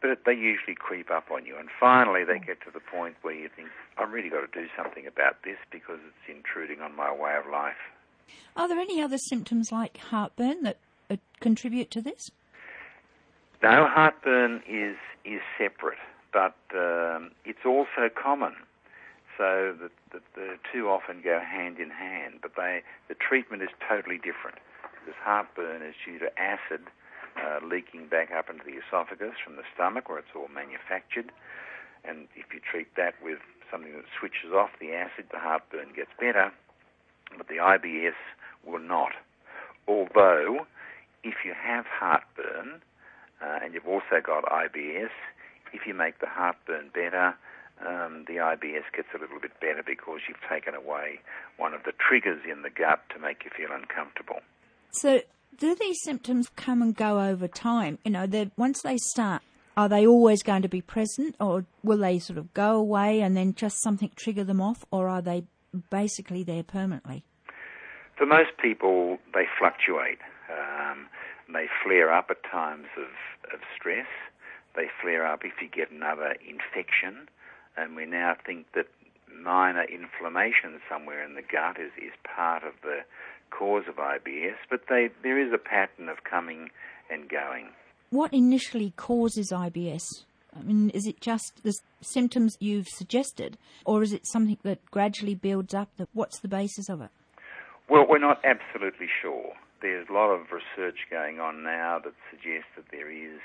but 0.00 0.20
they 0.24 0.32
usually 0.32 0.76
creep 0.76 1.10
up 1.10 1.30
on 1.30 1.44
you, 1.44 1.56
and 1.58 1.68
finally 1.80 2.22
they 2.24 2.38
get 2.38 2.60
to 2.62 2.70
the 2.72 2.80
point 2.80 3.16
where 3.22 3.34
you 3.34 3.48
think, 3.48 3.68
"I've 3.96 4.12
really 4.12 4.28
got 4.28 4.40
to 4.40 4.60
do 4.60 4.68
something 4.76 5.06
about 5.06 5.42
this 5.42 5.58
because 5.72 5.98
it's 6.06 6.36
intruding 6.36 6.80
on 6.80 6.94
my 6.94 7.12
way 7.12 7.34
of 7.36 7.50
life." 7.50 7.82
Are 8.56 8.68
there 8.68 8.78
any 8.78 9.02
other 9.02 9.18
symptoms 9.18 9.72
like 9.72 9.96
heartburn 9.96 10.62
that 10.62 10.78
uh, 11.10 11.16
contribute 11.40 11.90
to 11.92 12.00
this? 12.02 12.30
No, 13.62 13.88
heartburn 13.90 14.62
is 14.68 14.96
is 15.24 15.40
separate, 15.58 15.98
but 16.32 16.56
um, 16.74 17.32
it's 17.44 17.66
also 17.66 18.08
common. 18.14 18.54
So 19.36 19.74
the, 19.78 19.90
the, 20.10 20.20
the, 20.34 20.58
two 20.72 20.88
often 20.88 21.22
go 21.22 21.38
hand 21.38 21.78
in 21.78 21.90
hand, 21.90 22.38
but 22.42 22.52
they 22.56 22.82
the 23.08 23.14
treatment 23.14 23.62
is 23.62 23.70
totally 23.82 24.16
different. 24.16 24.58
Because 24.82 25.18
heartburn 25.22 25.82
is 25.82 25.94
due 26.04 26.18
to 26.20 26.30
acid 26.38 26.86
uh, 27.36 27.58
leaking 27.66 28.06
back 28.06 28.30
up 28.30 28.48
into 28.48 28.62
the 28.64 28.78
esophagus 28.78 29.34
from 29.44 29.56
the 29.56 29.66
stomach 29.74 30.08
where 30.08 30.18
it's 30.18 30.34
all 30.34 30.48
manufactured. 30.48 31.30
And 32.04 32.28
if 32.36 32.54
you 32.54 32.60
treat 32.60 32.94
that 32.96 33.14
with 33.22 33.38
something 33.70 33.92
that 33.92 34.06
switches 34.18 34.54
off 34.54 34.70
the 34.80 34.94
acid, 34.94 35.26
the 35.30 35.38
heartburn 35.38 35.92
gets 35.94 36.10
better, 36.18 36.52
but 37.36 37.48
the 37.48 37.56
IBS 37.58 38.18
will 38.64 38.80
not. 38.80 39.12
Although, 39.86 40.66
if 41.22 41.44
you 41.44 41.54
have 41.54 41.86
heartburn 41.86 42.82
uh, 43.42 43.58
and 43.62 43.74
you've 43.74 43.86
also 43.86 44.20
got 44.24 44.44
IBS, 44.44 45.10
if 45.72 45.86
you 45.86 45.94
make 45.94 46.20
the 46.20 46.26
heartburn 46.26 46.90
better, 46.94 47.34
um, 47.86 48.24
the 48.26 48.34
IBS 48.34 48.84
gets 48.94 49.08
a 49.14 49.18
little 49.18 49.38
bit 49.40 49.52
better 49.60 49.82
because 49.86 50.20
you've 50.28 50.40
taken 50.50 50.74
away 50.74 51.20
one 51.56 51.74
of 51.74 51.84
the 51.84 51.92
triggers 51.92 52.40
in 52.50 52.62
the 52.62 52.70
gut 52.70 53.00
to 53.14 53.20
make 53.20 53.44
you 53.44 53.50
feel 53.56 53.74
uncomfortable. 53.74 54.40
So, 54.90 55.20
do 55.56 55.74
these 55.74 55.98
symptoms 56.02 56.48
come 56.56 56.82
and 56.82 56.94
go 56.94 57.20
over 57.20 57.48
time? 57.48 57.98
You 58.04 58.12
know, 58.12 58.50
once 58.56 58.82
they 58.82 58.96
start, 58.96 59.42
are 59.76 59.88
they 59.88 60.06
always 60.06 60.42
going 60.42 60.62
to 60.62 60.68
be 60.68 60.80
present, 60.80 61.36
or 61.38 61.64
will 61.84 61.98
they 61.98 62.18
sort 62.18 62.38
of 62.38 62.52
go 62.52 62.76
away 62.76 63.20
and 63.20 63.36
then 63.36 63.54
just 63.54 63.80
something 63.80 64.10
trigger 64.16 64.44
them 64.44 64.60
off, 64.60 64.84
or 64.90 65.08
are 65.08 65.22
they 65.22 65.44
basically 65.90 66.42
there 66.42 66.64
permanently? 66.64 67.24
For 68.16 68.26
most 68.26 68.50
people, 68.60 69.18
they 69.34 69.44
fluctuate. 69.58 70.18
Um, 70.50 70.77
they 71.52 71.66
flare 71.84 72.12
up 72.12 72.26
at 72.30 72.42
times 72.50 72.86
of, 72.96 73.54
of 73.54 73.60
stress. 73.76 74.06
They 74.76 74.86
flare 75.02 75.26
up 75.26 75.40
if 75.44 75.60
you 75.60 75.68
get 75.68 75.90
another 75.90 76.36
infection, 76.46 77.28
and 77.76 77.96
we 77.96 78.06
now 78.06 78.36
think 78.44 78.66
that 78.74 78.86
minor 79.42 79.84
inflammation 79.84 80.80
somewhere 80.88 81.24
in 81.24 81.34
the 81.34 81.42
gut 81.42 81.78
is, 81.80 81.92
is 81.96 82.12
part 82.24 82.62
of 82.64 82.74
the 82.82 83.00
cause 83.50 83.84
of 83.88 83.96
IBS, 83.96 84.56
but 84.70 84.82
they, 84.88 85.10
there 85.22 85.40
is 85.40 85.52
a 85.52 85.58
pattern 85.58 86.08
of 86.08 86.24
coming 86.24 86.70
and 87.10 87.28
going. 87.28 87.68
What 88.10 88.32
initially 88.32 88.92
causes 88.96 89.50
IBS? 89.50 90.24
I 90.56 90.62
mean, 90.62 90.90
is 90.90 91.06
it 91.06 91.20
just 91.20 91.62
the 91.62 91.74
symptoms 92.00 92.56
you've 92.60 92.88
suggested, 92.88 93.58
or 93.84 94.02
is 94.02 94.12
it 94.12 94.26
something 94.26 94.58
that 94.62 94.84
gradually 94.90 95.34
builds 95.34 95.74
up? 95.74 95.90
What's 96.12 96.40
the 96.40 96.48
basis 96.48 96.88
of 96.88 97.00
it? 97.02 97.10
Well, 97.88 98.06
we're 98.08 98.18
not 98.18 98.40
absolutely 98.44 99.08
sure. 99.22 99.52
There's 99.80 100.08
a 100.10 100.12
lot 100.12 100.30
of 100.30 100.50
research 100.50 101.06
going 101.10 101.38
on 101.38 101.62
now 101.62 102.00
that 102.02 102.14
suggests 102.30 102.70
that 102.76 102.90
there 102.90 103.10
is 103.10 103.38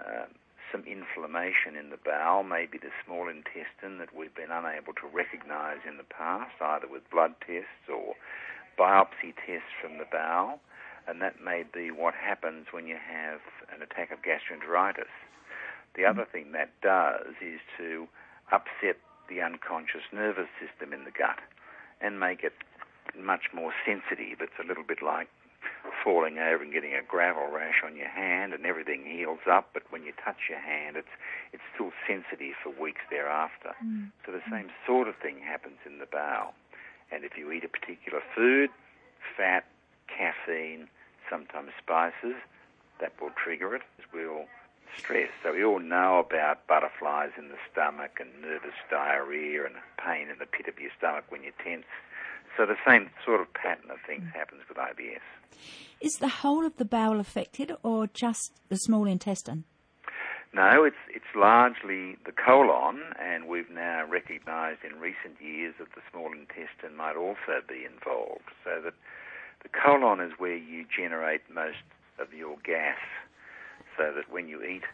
uh, 0.00 0.24
some 0.72 0.84
inflammation 0.88 1.76
in 1.76 1.90
the 1.90 2.00
bowel, 2.02 2.42
maybe 2.42 2.78
the 2.78 2.90
small 3.04 3.28
intestine 3.28 3.98
that 3.98 4.16
we've 4.16 4.34
been 4.34 4.50
unable 4.50 4.94
to 4.94 5.06
recognize 5.12 5.84
in 5.86 5.96
the 5.96 6.08
past, 6.08 6.56
either 6.60 6.88
with 6.88 7.08
blood 7.10 7.34
tests 7.46 7.84
or 7.92 8.14
biopsy 8.78 9.36
tests 9.46 9.72
from 9.80 9.98
the 9.98 10.08
bowel, 10.10 10.60
and 11.06 11.20
that 11.20 11.44
may 11.44 11.62
be 11.62 11.90
what 11.90 12.14
happens 12.14 12.66
when 12.72 12.86
you 12.86 12.96
have 12.96 13.40
an 13.68 13.82
attack 13.82 14.10
of 14.10 14.20
gastroenteritis. 14.24 15.12
The 15.94 16.04
other 16.04 16.26
thing 16.30 16.52
that 16.52 16.70
does 16.82 17.36
is 17.40 17.60
to 17.78 18.08
upset 18.52 18.96
the 19.28 19.40
unconscious 19.40 20.08
nervous 20.12 20.48
system 20.60 20.92
in 20.92 21.04
the 21.04 21.10
gut 21.12 21.40
and 22.00 22.20
make 22.20 22.44
it 22.44 22.52
much 23.18 23.52
more 23.54 23.72
sensitive. 23.84 24.40
It's 24.40 24.58
a 24.62 24.66
little 24.66 24.84
bit 24.84 25.00
like 25.02 25.28
falling 26.06 26.38
over 26.38 26.62
and 26.62 26.72
getting 26.72 26.94
a 26.94 27.02
gravel 27.02 27.48
rash 27.52 27.82
on 27.84 27.96
your 27.96 28.08
hand 28.08 28.54
and 28.54 28.64
everything 28.64 29.04
heals 29.04 29.42
up, 29.50 29.70
but 29.74 29.82
when 29.90 30.04
you 30.04 30.12
touch 30.24 30.46
your 30.48 30.60
hand, 30.60 30.96
it's 30.96 31.10
it's 31.52 31.66
still 31.74 31.90
sensitive 32.06 32.54
for 32.62 32.70
weeks 32.80 33.02
thereafter. 33.10 33.74
Mm. 33.84 34.12
So 34.24 34.30
the 34.30 34.42
same 34.48 34.70
sort 34.86 35.08
of 35.08 35.16
thing 35.16 35.40
happens 35.42 35.78
in 35.84 35.98
the 35.98 36.06
bowel. 36.06 36.54
And 37.10 37.24
if 37.24 37.36
you 37.36 37.50
eat 37.50 37.64
a 37.64 37.68
particular 37.68 38.22
food, 38.36 38.70
fat, 39.36 39.64
caffeine, 40.06 40.86
sometimes 41.28 41.70
spices, 41.82 42.36
that 43.00 43.12
will 43.20 43.34
trigger 43.34 43.74
it, 43.74 43.82
as 43.98 44.04
will 44.14 44.46
stress. 44.96 45.30
So 45.42 45.52
we 45.52 45.64
all 45.64 45.80
know 45.80 46.20
about 46.20 46.66
butterflies 46.68 47.30
in 47.36 47.48
the 47.48 47.58
stomach 47.70 48.18
and 48.20 48.30
nervous 48.40 48.78
diarrhea 48.90 49.64
and 49.64 49.74
pain 49.98 50.28
in 50.30 50.38
the 50.38 50.46
pit 50.46 50.68
of 50.68 50.78
your 50.78 50.90
stomach 50.96 51.24
when 51.30 51.42
you're 51.42 51.58
tense. 51.62 51.90
So 52.56 52.64
the 52.64 52.76
same 52.86 53.10
sort 53.24 53.40
of 53.40 53.52
pattern 53.52 53.90
of 53.90 53.98
things 54.06 54.24
happens 54.34 54.62
with 54.68 54.78
IBS. 54.78 55.20
Is 56.00 56.18
the 56.18 56.28
whole 56.28 56.64
of 56.64 56.76
the 56.76 56.84
bowel 56.84 57.20
affected 57.20 57.72
or 57.82 58.06
just 58.06 58.52
the 58.68 58.76
small 58.76 59.06
intestine? 59.06 59.64
No, 60.52 60.84
it's 60.84 60.96
it's 61.10 61.34
largely 61.34 62.16
the 62.24 62.32
colon, 62.32 63.02
and 63.20 63.46
we've 63.46 63.70
now 63.70 64.06
recognised 64.08 64.80
in 64.84 64.98
recent 65.00 65.40
years 65.40 65.74
that 65.78 65.88
the 65.94 66.00
small 66.10 66.32
intestine 66.32 66.96
might 66.96 67.16
also 67.16 67.60
be 67.68 67.84
involved. 67.84 68.48
So 68.64 68.80
that 68.82 68.94
the 69.62 69.68
colon 69.68 70.20
is 70.20 70.32
where 70.38 70.56
you 70.56 70.86
generate 70.88 71.42
most 71.52 71.84
of 72.18 72.32
your 72.32 72.56
gas. 72.64 72.98
So 73.98 74.12
that 74.14 74.32
when 74.32 74.48
you 74.48 74.62
eat 74.62 74.84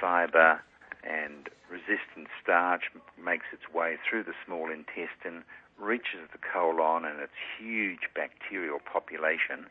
fibre 0.00 0.60
and 1.04 1.48
resistant 1.70 2.28
starch 2.42 2.90
makes 3.22 3.46
its 3.52 3.72
way 3.72 3.98
through 4.08 4.24
the 4.24 4.34
small 4.44 4.70
intestine, 4.70 5.44
reaches 5.78 6.30
the 6.32 6.38
colon 6.38 7.04
and 7.04 7.20
its 7.20 7.36
huge 7.58 8.10
bacterial 8.14 8.78
population, 8.78 9.66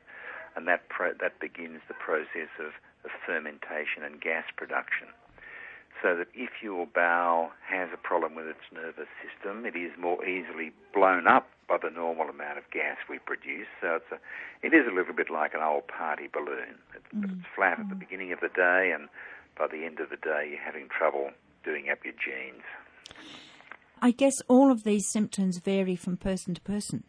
and 0.56 0.68
that 0.68 0.90
pro- 0.90 1.14
that 1.20 1.40
begins 1.40 1.82
the 1.88 1.94
process 1.94 2.52
of, 2.60 2.74
of 3.06 3.12
fermentation 3.26 4.04
and 4.04 4.22
gas 4.22 4.46
production 4.56 5.08
so 6.04 6.18
that 6.18 6.28
if 6.36 6.62
your 6.62 6.86
bowel 6.86 7.52
has 7.66 7.88
a 7.94 7.98
problem 7.98 8.36
with 8.36 8.46
its 8.46 8.68
nervous 8.74 9.08
system, 9.24 9.66
it 9.66 9.76
is 9.76 9.92
more 9.98 10.24
easily 10.26 10.72
blown 10.94 11.28
up 11.28 11.48
by 11.68 11.78
the 11.82 11.90
normal 11.90 12.30
amount 12.30 12.58
of 12.58 12.70
gas 12.72 12.98
we 13.10 13.20
produce. 13.20 13.68
So 13.80 13.96
it's 13.96 14.12
a, 14.12 14.20
it 14.62 14.74
is 14.76 14.86
a 14.86 14.94
little 14.94 15.14
bit 15.14 15.32
like 15.32 15.54
an 15.54 15.62
old 15.64 15.88
party 15.88 16.28
balloon. 16.28 16.76
It's, 16.94 17.08
mm. 17.16 17.24
it's 17.24 17.48
flat 17.56 17.80
at 17.80 17.88
the 17.88 17.96
mm. 17.96 18.00
beginning 18.00 18.34
of 18.34 18.42
the 18.42 18.50
day, 18.50 18.92
and 18.94 19.08
by 19.58 19.68
the 19.68 19.86
end 19.86 20.00
of 20.02 20.10
the 20.10 20.18
day, 20.18 20.52
you're 20.52 20.64
having 20.64 20.90
trouble 20.90 21.32
doing 21.64 21.88
up 21.90 22.00
your 22.04 22.14
jeans. 22.20 22.68
I 24.04 24.12
guess 24.12 24.42
all 24.48 24.72
of 24.72 24.84
these 24.84 25.08
symptoms 25.08 25.58
vary 25.58 25.96
from 25.96 26.18
person 26.18 26.54
to 26.54 26.62
person. 26.62 27.04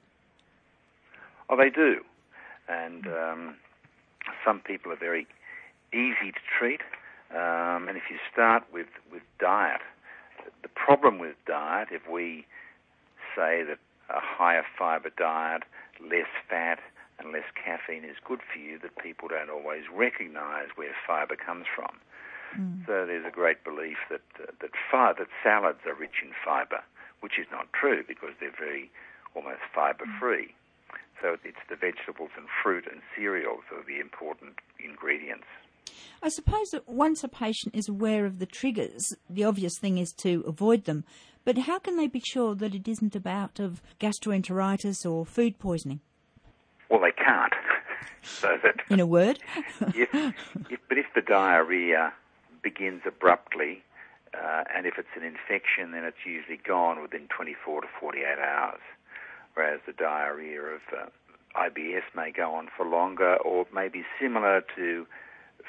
Oh, 1.50 1.56
they 1.56 1.68
do. 1.68 1.96
And 2.66 3.06
um, 3.06 3.56
some 4.46 4.60
people 4.60 4.90
are 4.92 4.96
very 4.96 5.26
easy 5.92 6.32
to 6.32 6.40
treat 6.58 6.80
um, 7.34 7.88
and 7.88 7.96
if 7.96 8.04
you 8.10 8.18
start 8.32 8.62
with, 8.72 8.86
with 9.10 9.22
diet, 9.40 9.80
the 10.62 10.68
problem 10.68 11.18
with 11.18 11.34
diet, 11.46 11.88
if 11.90 12.08
we 12.08 12.46
say 13.34 13.64
that 13.64 13.78
a 14.08 14.20
higher 14.20 14.64
fiber 14.78 15.10
diet, 15.16 15.64
less 16.00 16.30
fat, 16.48 16.78
and 17.18 17.32
less 17.32 17.46
caffeine 17.54 18.04
is 18.04 18.16
good 18.24 18.40
for 18.52 18.58
you, 18.58 18.78
that 18.80 18.96
people 18.98 19.28
don't 19.28 19.50
always 19.50 19.82
recognize 19.92 20.68
where 20.76 20.94
fiber 21.06 21.34
comes 21.34 21.66
from. 21.74 21.98
Mm. 22.58 22.86
So 22.86 23.06
there's 23.06 23.26
a 23.26 23.30
great 23.30 23.64
belief 23.64 23.98
that 24.10 24.22
uh, 24.40 24.52
that, 24.60 24.70
fi- 24.90 25.14
that 25.18 25.28
salads 25.42 25.80
are 25.86 25.94
rich 25.94 26.22
in 26.22 26.30
fiber, 26.44 26.82
which 27.20 27.38
is 27.38 27.46
not 27.50 27.72
true 27.72 28.02
because 28.06 28.30
they're 28.40 28.54
very 28.58 28.90
almost 29.34 29.60
fiber 29.74 30.04
free. 30.20 30.54
Mm. 30.90 30.96
So 31.22 31.36
it's 31.42 31.56
the 31.70 31.76
vegetables 31.76 32.30
and 32.36 32.46
fruit 32.62 32.84
and 32.90 33.00
cereals 33.16 33.62
that 33.70 33.80
are 33.80 33.86
the 33.86 33.98
important 33.98 34.58
ingredients. 34.78 35.46
I 36.22 36.28
suppose 36.28 36.70
that 36.70 36.88
once 36.88 37.24
a 37.24 37.28
patient 37.28 37.74
is 37.74 37.88
aware 37.88 38.26
of 38.26 38.38
the 38.38 38.46
triggers, 38.46 39.14
the 39.28 39.44
obvious 39.44 39.78
thing 39.78 39.98
is 39.98 40.12
to 40.18 40.44
avoid 40.46 40.84
them. 40.84 41.04
But 41.44 41.58
how 41.58 41.78
can 41.78 41.96
they 41.96 42.06
be 42.06 42.20
sure 42.20 42.54
that 42.54 42.74
it 42.74 42.88
isn't 42.88 43.14
a 43.14 43.20
bout 43.20 43.60
of 43.60 43.82
gastroenteritis 44.00 45.10
or 45.10 45.26
food 45.26 45.58
poisoning? 45.58 46.00
Well, 46.88 47.00
they 47.00 47.12
can't. 47.12 47.52
so 48.22 48.56
that 48.62 48.76
in 48.88 49.00
a 49.00 49.06
word, 49.06 49.38
if, 49.94 50.34
if, 50.70 50.80
but 50.88 50.98
if 50.98 51.06
the 51.14 51.22
diarrhea 51.22 52.12
begins 52.64 53.02
abruptly, 53.06 53.82
Uh, 54.34 54.64
and 54.74 54.84
if 54.84 54.98
it's 54.98 55.14
an 55.14 55.22
infection, 55.22 55.92
then 55.92 56.02
it's 56.04 56.26
usually 56.26 56.56
gone 56.56 57.00
within 57.00 57.28
24 57.28 57.82
to 57.82 57.88
48 58.00 58.38
hours. 58.38 58.80
Whereas 59.54 59.80
the 59.86 59.92
diarrhea 59.92 60.60
of 60.60 60.82
uh, 60.90 61.06
IBS 61.54 62.02
may 62.16 62.32
go 62.32 62.52
on 62.54 62.68
for 62.76 62.84
longer 62.84 63.36
or 63.36 63.66
may 63.72 63.88
be 63.88 64.02
similar 64.20 64.60
to 64.74 65.06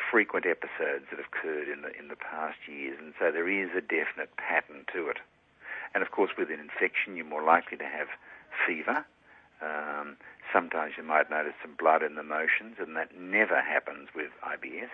frequent 0.10 0.46
episodes 0.48 1.06
that 1.10 1.20
have 1.22 1.30
occurred 1.32 1.68
in 1.70 1.84
the, 1.84 1.92
in 2.00 2.08
the 2.08 2.16
past 2.16 2.58
years. 2.68 2.98
And 3.00 3.14
so 3.20 3.32
there 3.32 3.48
is 3.48 3.70
a 3.78 3.82
definite 3.82 4.36
pattern 4.38 4.86
to 4.94 5.10
it. 5.10 5.18
And 5.94 6.02
of 6.02 6.10
course, 6.10 6.32
with 6.38 6.50
an 6.50 6.60
infection, 6.60 7.16
you're 7.16 7.26
more 7.26 7.44
likely 7.44 7.78
to 7.78 7.86
have 7.86 8.08
fever. 8.66 9.06
Um, 9.62 10.18
sometimes 10.52 10.94
you 10.98 11.04
might 11.04 11.30
notice 11.30 11.54
some 11.62 11.76
blood 11.78 12.02
in 12.04 12.16
the 12.16 12.24
motions, 12.24 12.76
and 12.80 12.96
that 12.98 13.16
never 13.18 13.62
happens 13.62 14.10
with 14.16 14.32
IBS. 14.44 14.92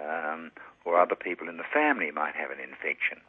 Um, 0.00 0.50
or 0.84 1.00
other 1.00 1.14
people 1.14 1.48
in 1.48 1.56
the 1.56 1.64
family 1.72 2.10
might 2.10 2.34
have 2.34 2.50
an 2.50 2.58
infection. 2.58 3.20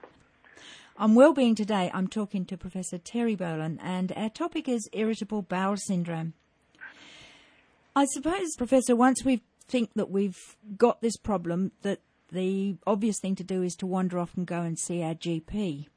On 0.97 1.15
Wellbeing 1.15 1.55
Today, 1.55 1.89
I'm 1.93 2.07
talking 2.07 2.45
to 2.45 2.57
Professor 2.57 2.97
Terry 2.97 3.35
Bolin, 3.35 3.79
and 3.81 4.11
our 4.15 4.29
topic 4.29 4.67
is 4.67 4.89
irritable 4.93 5.41
bowel 5.41 5.75
syndrome. 5.77 6.33
I 7.95 8.05
suppose, 8.05 8.55
Professor, 8.57 8.95
once 8.95 9.23
we 9.23 9.41
think 9.67 9.91
that 9.95 10.09
we've 10.09 10.55
got 10.77 11.01
this 11.01 11.17
problem, 11.17 11.71
that 11.81 11.99
the 12.31 12.75
obvious 12.85 13.19
thing 13.19 13.35
to 13.35 13.43
do 13.43 13.61
is 13.61 13.75
to 13.75 13.87
wander 13.87 14.19
off 14.19 14.35
and 14.35 14.45
go 14.45 14.61
and 14.61 14.77
see 14.77 15.03
our 15.03 15.13
GP. 15.13 15.87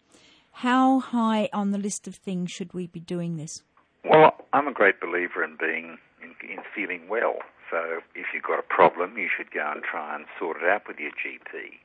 How 0.53 1.01
high 1.01 1.49
on 1.53 1.73
the 1.73 1.79
list 1.79 2.07
of 2.07 2.15
things 2.17 2.51
should 2.51 2.73
we 2.73 2.87
be 2.87 3.01
doing 3.01 3.37
this? 3.37 3.63
Well, 4.05 4.35
I'm 4.53 4.69
a 4.69 4.73
great 4.73 5.01
believer 5.01 5.45
in 5.45 5.57
being 5.59 5.99
in, 6.23 6.35
in 6.49 6.59
feeling 6.75 7.09
well. 7.09 7.37
So 7.71 8.01
if 8.15 8.27
you've 8.33 8.43
got 8.43 8.59
a 8.59 8.63
problem, 8.63 9.19
you 9.19 9.29
should 9.35 9.51
go 9.51 9.73
and 9.73 9.83
try 9.83 10.15
and 10.15 10.27
sort 10.39 10.59
it 10.59 10.69
out 10.69 10.87
with 10.87 10.99
your 10.99 11.11
GP. 11.11 11.83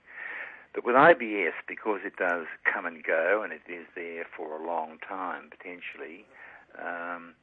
But 0.74 0.86
with 0.86 0.96
IBS, 0.96 1.54
because 1.68 2.02
it 2.06 2.16
does 2.16 2.46
come 2.64 2.86
and 2.86 3.04
go 3.04 3.42
and 3.44 3.52
it 3.52 3.62
is 3.68 3.86
there 3.96 4.26
for 4.36 4.56
a 4.56 4.66
long 4.66 5.00
time 5.08 5.50
potentially, 5.50 6.24
um, 6.80 7.34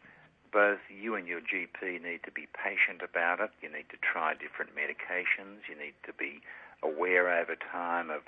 both 0.51 0.79
you 0.89 1.15
and 1.15 1.27
your 1.29 1.41
GP 1.41 2.03
need 2.03 2.21
to 2.25 2.33
be 2.33 2.49
patient 2.57 3.03
about 3.05 3.41
it. 3.41 3.51
You 3.61 3.69
need 3.69 3.91
to 3.91 3.99
try 4.01 4.33
different 4.33 4.73
medications. 4.73 5.69
You 5.69 5.77
need 5.77 5.95
to 6.07 6.13
be 6.13 6.41
aware 6.83 7.29
over 7.29 7.57
time 7.57 8.09
of, 8.09 8.23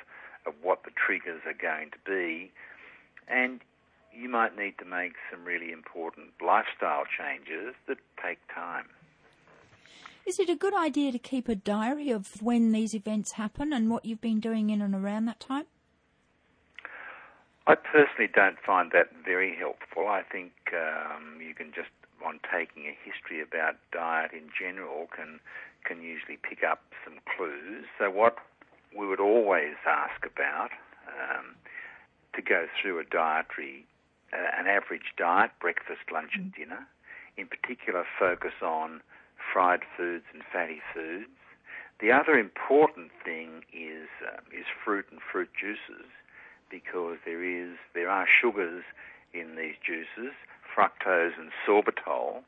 of 0.45 0.53
what 0.63 0.85
the 0.85 0.91
triggers 0.91 1.41
are 1.47 1.57
going 1.57 1.91
to 1.93 1.99
be. 2.05 2.53
And 3.27 3.61
you 4.13 4.29
might 4.29 4.59
need 4.59 4.77
to 4.79 4.85
make 4.85 5.15
some 5.31 5.45
really 5.45 5.73
important 5.73 6.29
lifestyle 6.45 7.05
changes 7.07 7.75
that 7.89 7.99
take 8.23 8.39
time. 8.53 8.87
Is 10.31 10.39
it 10.39 10.49
a 10.49 10.55
good 10.55 10.75
idea 10.75 11.11
to 11.11 11.19
keep 11.19 11.49
a 11.49 11.57
diary 11.57 12.11
of 12.11 12.41
when 12.41 12.71
these 12.71 12.95
events 12.95 13.33
happen 13.33 13.73
and 13.73 13.91
what 13.91 14.05
you've 14.05 14.21
been 14.21 14.39
doing 14.39 14.71
in 14.71 14.81
and 14.81 14.95
around 14.95 15.25
that 15.25 15.41
time? 15.41 15.65
I 17.67 17.75
personally 17.75 18.31
don't 18.33 18.55
find 18.65 18.93
that 18.93 19.09
very 19.25 19.57
helpful. 19.57 20.07
I 20.07 20.23
think 20.23 20.53
um, 20.73 21.41
you 21.45 21.53
can 21.53 21.73
just, 21.75 21.91
on 22.25 22.39
taking 22.47 22.85
a 22.85 22.97
history 23.03 23.43
about 23.43 23.75
diet 23.91 24.31
in 24.33 24.51
general, 24.57 25.09
can 25.11 25.41
can 25.85 26.01
usually 26.01 26.39
pick 26.41 26.63
up 26.63 26.81
some 27.05 27.19
clues. 27.35 27.87
So 27.99 28.09
what 28.09 28.37
we 28.97 29.09
would 29.09 29.19
always 29.19 29.75
ask 29.85 30.25
about 30.25 30.71
um, 31.09 31.57
to 32.37 32.41
go 32.41 32.67
through 32.81 33.01
a 33.01 33.05
dietary, 33.05 33.85
uh, 34.33 34.37
an 34.57 34.69
average 34.69 35.11
diet, 35.17 35.51
breakfast, 35.61 36.07
lunch, 36.13 36.31
and 36.37 36.53
mm. 36.53 36.57
dinner. 36.57 36.87
In 37.37 37.49
particular, 37.49 38.05
focus 38.17 38.55
on 38.63 39.01
fried 39.53 39.81
foods 39.97 40.25
and 40.33 40.43
fatty 40.53 40.81
foods. 40.95 41.31
The 42.01 42.13
other 42.13 42.39
important 42.39 43.11
thing 43.25 43.63
is 43.73 44.09
uh, 44.25 44.41
is 44.53 44.65
fruit 44.85 45.07
and 45.11 45.21
fruit 45.21 45.51
juices 45.59 46.09
because 46.71 47.19
there 47.25 47.45
is 47.45 47.77
there 47.95 48.09
are 48.09 48.27
sugars 48.27 48.85
in 49.35 49.57
these 49.57 49.77
juices, 49.85 50.33
fructose 50.65 51.39
and 51.39 51.51
sorbitol, 51.67 52.43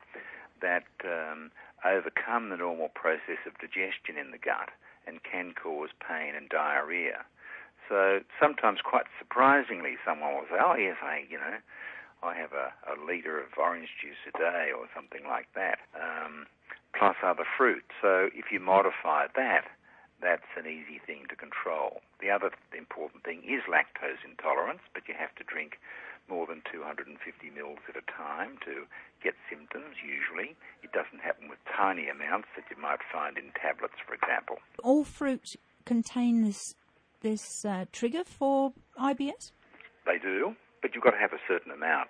that 0.61 0.87
um, 1.05 1.51
overcome 1.85 2.49
the 2.49 2.57
normal 2.57 2.89
process 2.89 3.39
of 3.45 3.53
digestion 3.59 4.17
in 4.19 4.31
the 4.31 4.39
gut 4.39 4.69
and 5.05 5.21
can 5.23 5.53
cause 5.53 5.89
pain 5.99 6.33
and 6.35 6.49
diarrhea. 6.49 7.23
So 7.89 8.19
sometimes, 8.39 8.79
quite 8.83 9.05
surprisingly, 9.19 9.95
someone 10.05 10.33
will 10.33 10.47
say, 10.49 10.57
"Oh 10.59 10.75
yes, 10.75 10.97
I 11.03 11.25
you 11.29 11.37
know." 11.37 11.59
I 12.23 12.39
have 12.39 12.53
a, 12.53 12.71
a 12.87 12.95
liter 12.95 13.37
of 13.37 13.51
orange 13.59 13.89
juice 13.99 14.23
a 14.33 14.37
day 14.39 14.71
or 14.71 14.87
something 14.95 15.27
like 15.27 15.47
that. 15.55 15.79
Um, 15.91 16.47
plus 16.97 17.15
other 17.23 17.45
fruit. 17.57 17.83
So 18.01 18.29
if 18.33 18.51
you 18.51 18.59
modify 18.59 19.27
that, 19.35 19.65
that's 20.21 20.47
an 20.55 20.65
easy 20.65 21.01
thing 21.05 21.25
to 21.29 21.35
control. 21.35 22.01
The 22.21 22.31
other 22.31 22.51
important 22.71 23.23
thing 23.23 23.43
is 23.43 23.67
lactose 23.67 24.23
intolerance, 24.23 24.81
but 24.93 25.03
you 25.07 25.15
have 25.17 25.35
to 25.35 25.43
drink 25.43 25.77
more 26.29 26.47
than 26.47 26.63
250 26.71 27.19
mils 27.51 27.83
at 27.89 27.99
a 27.99 28.05
time 28.07 28.55
to 28.63 28.87
get 29.21 29.33
symptoms 29.49 29.99
usually. 29.99 30.55
It 30.81 30.93
doesn't 30.93 31.19
happen 31.19 31.49
with 31.49 31.59
tiny 31.67 32.07
amounts 32.07 32.47
that 32.55 32.63
you 32.71 32.81
might 32.81 33.03
find 33.11 33.37
in 33.37 33.51
tablets, 33.59 33.99
for 34.07 34.13
example. 34.15 34.57
All 34.81 35.03
fruit 35.03 35.57
contain 35.85 36.43
this, 36.43 36.75
this 37.19 37.65
uh, 37.65 37.85
trigger 37.91 38.23
for 38.23 38.71
IBS? 38.97 39.51
They 40.05 40.17
do, 40.17 40.55
but 40.81 40.95
you've 40.95 41.03
got 41.03 41.11
to 41.11 41.19
have 41.19 41.33
a 41.33 41.43
certain 41.47 41.71
amount 41.71 42.07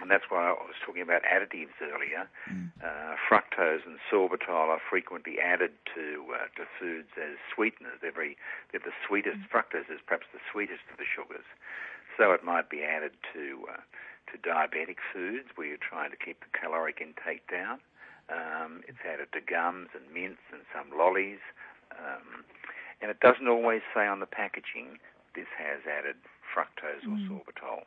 and 0.00 0.10
that's 0.10 0.26
why 0.28 0.50
I 0.50 0.52
was 0.52 0.74
talking 0.84 1.02
about 1.02 1.22
additives 1.22 1.78
earlier. 1.78 2.26
Mm. 2.50 2.70
Uh, 2.82 3.14
fructose 3.30 3.86
and 3.86 3.98
sorbitol 4.10 4.74
are 4.74 4.82
frequently 4.90 5.38
added 5.38 5.70
to 5.94 6.24
uh, 6.34 6.50
to 6.58 6.66
foods 6.78 7.14
as 7.16 7.38
sweeteners. 7.54 8.02
They're 8.02 8.12
very 8.12 8.36
they're 8.72 8.82
the 8.82 8.96
sweetest. 9.06 9.38
Mm. 9.38 9.50
Fructose 9.50 9.90
is 9.90 10.02
perhaps 10.04 10.26
the 10.32 10.42
sweetest 10.50 10.82
of 10.90 10.98
the 10.98 11.06
sugars, 11.06 11.46
so 12.18 12.32
it 12.32 12.42
might 12.42 12.70
be 12.70 12.82
added 12.82 13.12
to 13.34 13.66
uh, 13.70 13.82
to 14.32 14.38
diabetic 14.42 14.98
foods 15.12 15.54
where 15.54 15.68
you're 15.68 15.78
trying 15.78 16.10
to 16.10 16.18
keep 16.18 16.40
the 16.40 16.50
caloric 16.50 16.98
intake 17.00 17.46
down. 17.46 17.78
Um, 18.26 18.82
it's 18.88 18.98
added 19.06 19.28
to 19.36 19.40
gums 19.40 19.90
and 19.94 20.02
mints 20.10 20.42
and 20.50 20.62
some 20.74 20.96
lollies, 20.96 21.44
um, 21.92 22.42
and 23.00 23.10
it 23.12 23.20
doesn't 23.20 23.46
always 23.46 23.82
say 23.94 24.06
on 24.06 24.18
the 24.18 24.26
packaging 24.26 24.98
this 25.36 25.50
has 25.58 25.86
added 25.86 26.16
fructose 26.50 27.04
mm. 27.06 27.14
or 27.14 27.18
sorbitol. 27.30 27.86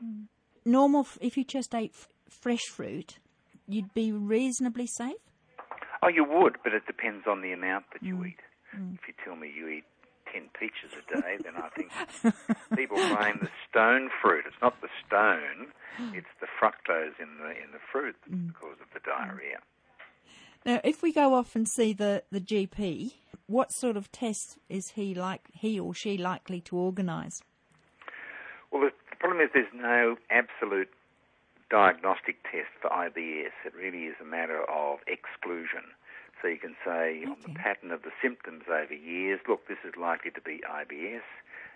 Mm 0.68 0.72
normal, 0.72 1.08
if 1.22 1.38
you 1.38 1.44
just 1.44 1.74
ate 1.74 1.94
f- 1.94 2.08
fresh 2.30 2.66
fruit, 2.66 3.20
you'd 3.68 3.94
be 3.94 4.12
reasonably 4.12 4.88
safe? 4.88 5.16
Oh, 6.04 6.10
you 6.10 6.24
would, 6.24 6.58
but 6.64 6.74
it 6.74 6.86
depends 6.86 7.26
on 7.28 7.42
the 7.42 7.52
amount 7.52 7.86
that 7.94 8.04
you 8.04 8.16
mm. 8.16 8.28
eat. 8.28 8.40
Mm. 8.76 8.96
If 8.96 9.08
you 9.08 9.14
tell 9.24 9.36
me 9.36 9.52
you 9.56 9.68
eat 9.70 9.86
10 10.34 10.50
peaches 10.60 10.92
a 10.94 11.22
day, 11.22 11.38
then 11.44 11.54
I 11.56 11.70
think 11.70 11.92
people 12.76 12.98
blame 12.98 13.40
the 13.42 13.50
stone 13.70 14.10
fruit. 14.22 14.46
It's 14.46 14.62
not 14.62 14.80
the 14.82 14.90
stone, 15.06 15.68
it's 16.14 16.28
the 16.40 16.48
fructose 16.62 17.20
in 17.20 17.38
the, 17.40 17.50
in 17.50 17.72
the 17.72 17.80
fruit 17.92 18.16
that's 18.26 18.40
mm. 18.40 18.48
because 18.48 18.78
of 18.82 18.88
the 18.94 19.00
diarrhea. 19.00 19.60
Now, 20.66 20.82
if 20.84 21.02
we 21.02 21.14
go 21.14 21.34
off 21.34 21.56
and 21.56 21.68
see 21.68 21.94
the, 21.94 22.24
the 22.32 22.42
GP, 22.42 23.14
what 23.48 23.72
sort 23.72 23.96
of 23.96 24.12
test 24.12 24.58
is 24.70 24.92
he 24.92 25.16
like 25.16 25.50
he 25.54 25.80
or 25.80 25.94
she 25.94 26.18
likely 26.18 26.60
to 26.62 26.78
organise? 26.78 27.42
Well, 28.72 28.82
the 28.82 28.92
the 29.18 29.26
problem 29.26 29.42
is 29.42 29.50
there's 29.52 29.74
no 29.74 30.16
absolute 30.30 30.94
diagnostic 31.72 32.38
test 32.44 32.70
for 32.80 32.90
IBS. 32.94 33.50
It 33.66 33.74
really 33.74 34.06
is 34.06 34.14
a 34.22 34.24
matter 34.24 34.62
of 34.70 35.00
exclusion. 35.08 35.90
So 36.40 36.48
you 36.48 36.62
can 36.62 36.78
say 36.86 37.26
okay. 37.26 37.26
on 37.26 37.38
the 37.42 37.58
pattern 37.58 37.90
of 37.90 38.04
the 38.04 38.14
symptoms 38.22 38.70
over 38.70 38.94
years, 38.94 39.42
look, 39.50 39.68
this 39.68 39.82
is 39.82 39.98
likely 39.98 40.30
to 40.38 40.42
be 40.42 40.62
IBS. 40.70 41.26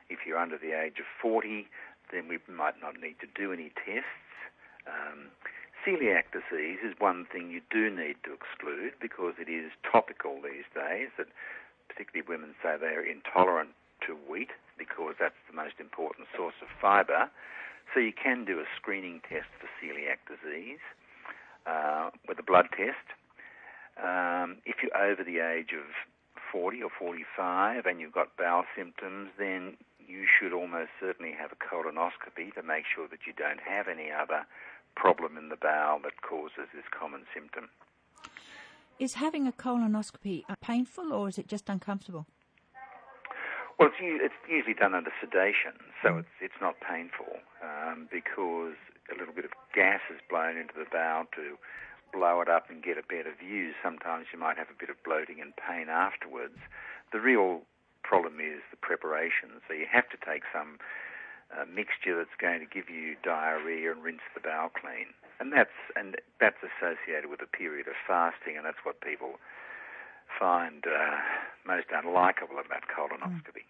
If 0.08 0.20
you're 0.28 0.38
under 0.38 0.60
the 0.60 0.78
age 0.78 1.02
of 1.02 1.10
40, 1.20 1.66
then 2.14 2.28
we 2.30 2.38
might 2.46 2.78
not 2.80 3.02
need 3.02 3.18
to 3.26 3.28
do 3.34 3.52
any 3.52 3.74
tests. 3.74 4.30
Um, 4.86 5.34
celiac 5.82 6.30
disease 6.30 6.78
is 6.86 6.94
one 7.00 7.26
thing 7.26 7.50
you 7.50 7.62
do 7.74 7.90
need 7.90 8.22
to 8.22 8.38
exclude 8.38 8.94
because 9.02 9.34
it 9.42 9.50
is 9.50 9.74
topical 9.82 10.38
these 10.46 10.70
days 10.78 11.10
that 11.18 11.34
particularly 11.90 12.22
women 12.22 12.54
say 12.62 12.78
they 12.78 12.94
are 12.94 13.02
intolerant 13.02 13.74
to 14.12 14.20
wheat 14.28 14.52
because 14.78 15.16
that's 15.20 15.40
the 15.48 15.56
most 15.56 15.80
important 15.80 16.28
source 16.36 16.60
of 16.62 16.68
fibre. 16.82 17.32
So 17.94 18.00
you 18.00 18.12
can 18.12 18.44
do 18.44 18.60
a 18.60 18.68
screening 18.76 19.22
test 19.28 19.48
for 19.60 19.68
celiac 19.80 20.20
disease 20.28 20.84
uh, 21.66 22.12
with 22.28 22.40
a 22.40 22.44
blood 22.44 22.68
test. 22.76 23.08
Um, 23.96 24.58
if 24.66 24.84
you're 24.84 24.96
over 24.96 25.24
the 25.24 25.40
age 25.40 25.72
of 25.72 25.88
40 26.52 26.84
or 26.84 26.90
45 26.98 27.86
and 27.86 28.00
you've 28.00 28.14
got 28.14 28.36
bowel 28.38 28.64
symptoms, 28.76 29.30
then 29.38 29.78
you 30.00 30.26
should 30.28 30.54
almost 30.54 30.92
certainly 31.00 31.32
have 31.32 31.52
a 31.52 31.60
colonoscopy 31.60 32.54
to 32.56 32.64
make 32.64 32.84
sure 32.94 33.08
that 33.08 33.20
you 33.28 33.34
don't 33.34 33.60
have 33.64 33.88
any 33.88 34.10
other 34.12 34.46
problem 34.96 35.38
in 35.38 35.50
the 35.50 35.56
bowel 35.56 36.00
that 36.04 36.22
causes 36.22 36.68
this 36.74 36.84
common 36.92 37.24
symptom. 37.34 37.70
Is 39.00 39.16
having 39.16 39.48
a 39.48 39.52
colonoscopy 39.52 40.44
painful 40.62 41.12
or 41.14 41.28
is 41.28 41.38
it 41.38 41.48
just 41.48 41.70
uncomfortable? 41.70 42.26
Well, 43.80 43.90
it's, 43.90 43.98
it's 44.00 44.42
usually 44.50 44.76
done 44.76 44.94
under 44.94 45.12
sedation, 45.20 45.74
so 46.04 46.10
mm. 46.10 46.20
it's 46.20 46.36
it's 46.40 46.60
not 46.62 46.76
painful 46.82 47.42
um, 47.64 48.08
because 48.12 48.78
a 49.10 49.18
little 49.18 49.34
bit 49.34 49.46
of 49.46 49.52
gas 49.74 50.02
is 50.14 50.22
blown 50.30 50.58
into 50.58 50.74
the 50.78 50.86
bowel 50.92 51.26
to 51.36 51.58
blow 52.14 52.42
it 52.42 52.50
up 52.50 52.70
and 52.70 52.84
get 52.84 52.98
a 52.98 53.04
better 53.04 53.32
view. 53.34 53.72
Sometimes 53.84 54.28
you 54.32 54.40
might 54.40 54.58
have 54.58 54.70
a 54.70 54.78
bit 54.78 54.90
of 54.90 55.02
bloating 55.04 55.40
and 55.42 55.54
pain 55.56 55.88
afterwards. 55.90 56.60
The 57.12 57.20
real 57.20 57.64
problem 58.04 58.40
is 58.40 58.60
the 58.70 58.78
preparation. 58.78 59.64
So 59.68 59.74
you 59.74 59.88
have 59.92 60.10
to 60.10 60.18
take 60.20 60.44
some 60.54 60.78
a 61.52 61.66
mixture 61.66 62.16
that's 62.16 62.36
going 62.40 62.64
to 62.64 62.70
give 62.70 62.90
you 62.90 63.16
diarrhea 63.24 63.92
and 63.92 64.04
rinse 64.04 64.24
the 64.34 64.40
bowel 64.40 64.72
clean. 64.72 65.12
And 65.40 65.52
that's 65.52 65.76
and 65.96 66.16
that's 66.40 66.62
associated 66.64 67.30
with 67.30 67.42
a 67.42 67.50
period 67.50 67.88
of 67.88 67.98
fasting, 68.08 68.56
and 68.56 68.66
that's 68.66 68.84
what 68.84 69.02
people 69.02 69.42
find 70.40 70.84
uh, 70.86 71.18
most 71.66 71.88
unlikable 71.90 72.60
about 72.64 72.84
colonoscopy. 72.96 73.64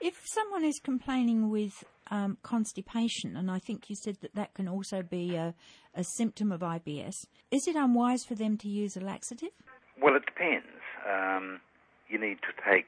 If 0.00 0.20
someone 0.26 0.64
is 0.64 0.80
complaining 0.82 1.50
with 1.50 1.84
um, 2.10 2.36
constipation, 2.42 3.36
and 3.36 3.50
I 3.50 3.58
think 3.58 3.88
you 3.88 3.96
said 3.96 4.18
that 4.20 4.34
that 4.34 4.54
can 4.54 4.68
also 4.68 5.02
be 5.02 5.34
a, 5.36 5.54
a 5.94 6.04
symptom 6.04 6.52
of 6.52 6.60
IBS, 6.60 7.26
is 7.50 7.66
it 7.66 7.76
unwise 7.76 8.24
for 8.24 8.34
them 8.34 8.58
to 8.58 8.68
use 8.68 8.96
a 8.96 9.00
laxative? 9.00 9.50
Well, 10.00 10.16
it 10.16 10.26
depends. 10.26 10.66
Um, 11.08 11.60
you 12.08 12.18
need 12.18 12.38
to 12.42 12.52
take 12.70 12.86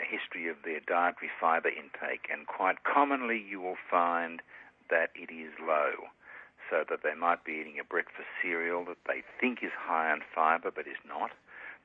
a 0.00 0.04
history 0.04 0.48
of 0.48 0.56
their 0.64 0.80
dietary 0.86 1.30
fibre 1.40 1.70
intake, 1.70 2.28
and 2.30 2.46
quite 2.46 2.84
commonly 2.84 3.42
you 3.42 3.60
will 3.60 3.78
find 3.90 4.42
that 4.90 5.10
it 5.14 5.32
is 5.32 5.52
low. 5.60 6.12
So 6.70 6.82
that 6.90 7.04
they 7.04 7.14
might 7.14 7.44
be 7.44 7.52
eating 7.52 7.78
a 7.80 7.84
breakfast 7.84 8.26
cereal 8.42 8.84
that 8.86 8.98
they 9.06 9.22
think 9.40 9.62
is 9.62 9.70
high 9.78 10.12
in 10.12 10.20
fibre 10.34 10.72
but 10.74 10.88
is 10.88 10.98
not. 11.06 11.30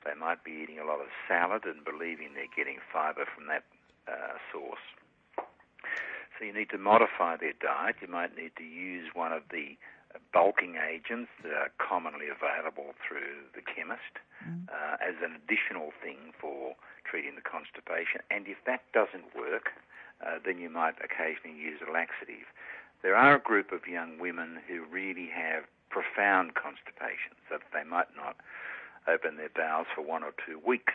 They 0.05 0.17
might 0.17 0.43
be 0.43 0.51
eating 0.51 0.79
a 0.79 0.85
lot 0.85 0.99
of 0.99 1.07
salad 1.27 1.63
and 1.65 1.85
believing 1.85 2.33
they're 2.33 2.51
getting 2.55 2.79
fibre 2.91 3.25
from 3.29 3.47
that 3.47 3.63
uh, 4.07 4.37
source. 4.51 4.81
So 5.37 6.45
you 6.45 6.53
need 6.53 6.69
to 6.71 6.77
modify 6.77 7.37
their 7.37 7.53
diet. 7.53 7.97
You 8.01 8.07
might 8.07 8.35
need 8.35 8.57
to 8.57 8.65
use 8.65 9.13
one 9.13 9.31
of 9.31 9.43
the 9.51 9.77
bulking 10.33 10.75
agents 10.75 11.29
that 11.43 11.53
are 11.53 11.71
commonly 11.77 12.27
available 12.27 12.97
through 12.99 13.47
the 13.55 13.61
chemist 13.61 14.19
mm. 14.43 14.67
uh, 14.67 14.97
as 14.99 15.15
an 15.23 15.37
additional 15.37 15.93
thing 16.03 16.33
for 16.39 16.75
treating 17.05 17.35
the 17.35 17.45
constipation. 17.45 18.25
And 18.31 18.47
if 18.47 18.57
that 18.65 18.81
doesn't 18.91 19.35
work, 19.37 19.71
uh, 20.19 20.39
then 20.43 20.59
you 20.59 20.69
might 20.69 20.95
occasionally 20.99 21.55
use 21.55 21.79
a 21.85 21.91
laxative. 21.91 22.49
There 23.03 23.15
are 23.15 23.35
a 23.35 23.39
group 23.39 23.71
of 23.71 23.87
young 23.87 24.19
women 24.19 24.59
who 24.67 24.85
really 24.85 25.29
have 25.33 25.65
profound 25.89 26.55
constipation, 26.55 27.35
so 27.49 27.57
that 27.59 27.69
they 27.73 27.83
might 27.87 28.13
not 28.15 28.37
open 29.07 29.37
their 29.37 29.51
bowels 29.53 29.87
for 29.95 30.01
one 30.01 30.23
or 30.23 30.33
two 30.45 30.59
weeks. 30.65 30.93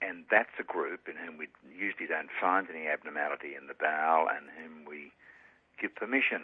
And 0.00 0.24
that's 0.30 0.50
a 0.58 0.64
group 0.64 1.06
in 1.06 1.14
whom 1.14 1.38
we 1.38 1.46
usually 1.70 2.08
don't 2.08 2.30
find 2.40 2.66
any 2.68 2.88
abnormality 2.88 3.54
in 3.54 3.68
the 3.68 3.74
bowel 3.78 4.26
and 4.28 4.46
whom 4.50 4.84
we 4.84 5.12
give 5.80 5.94
permission 5.94 6.42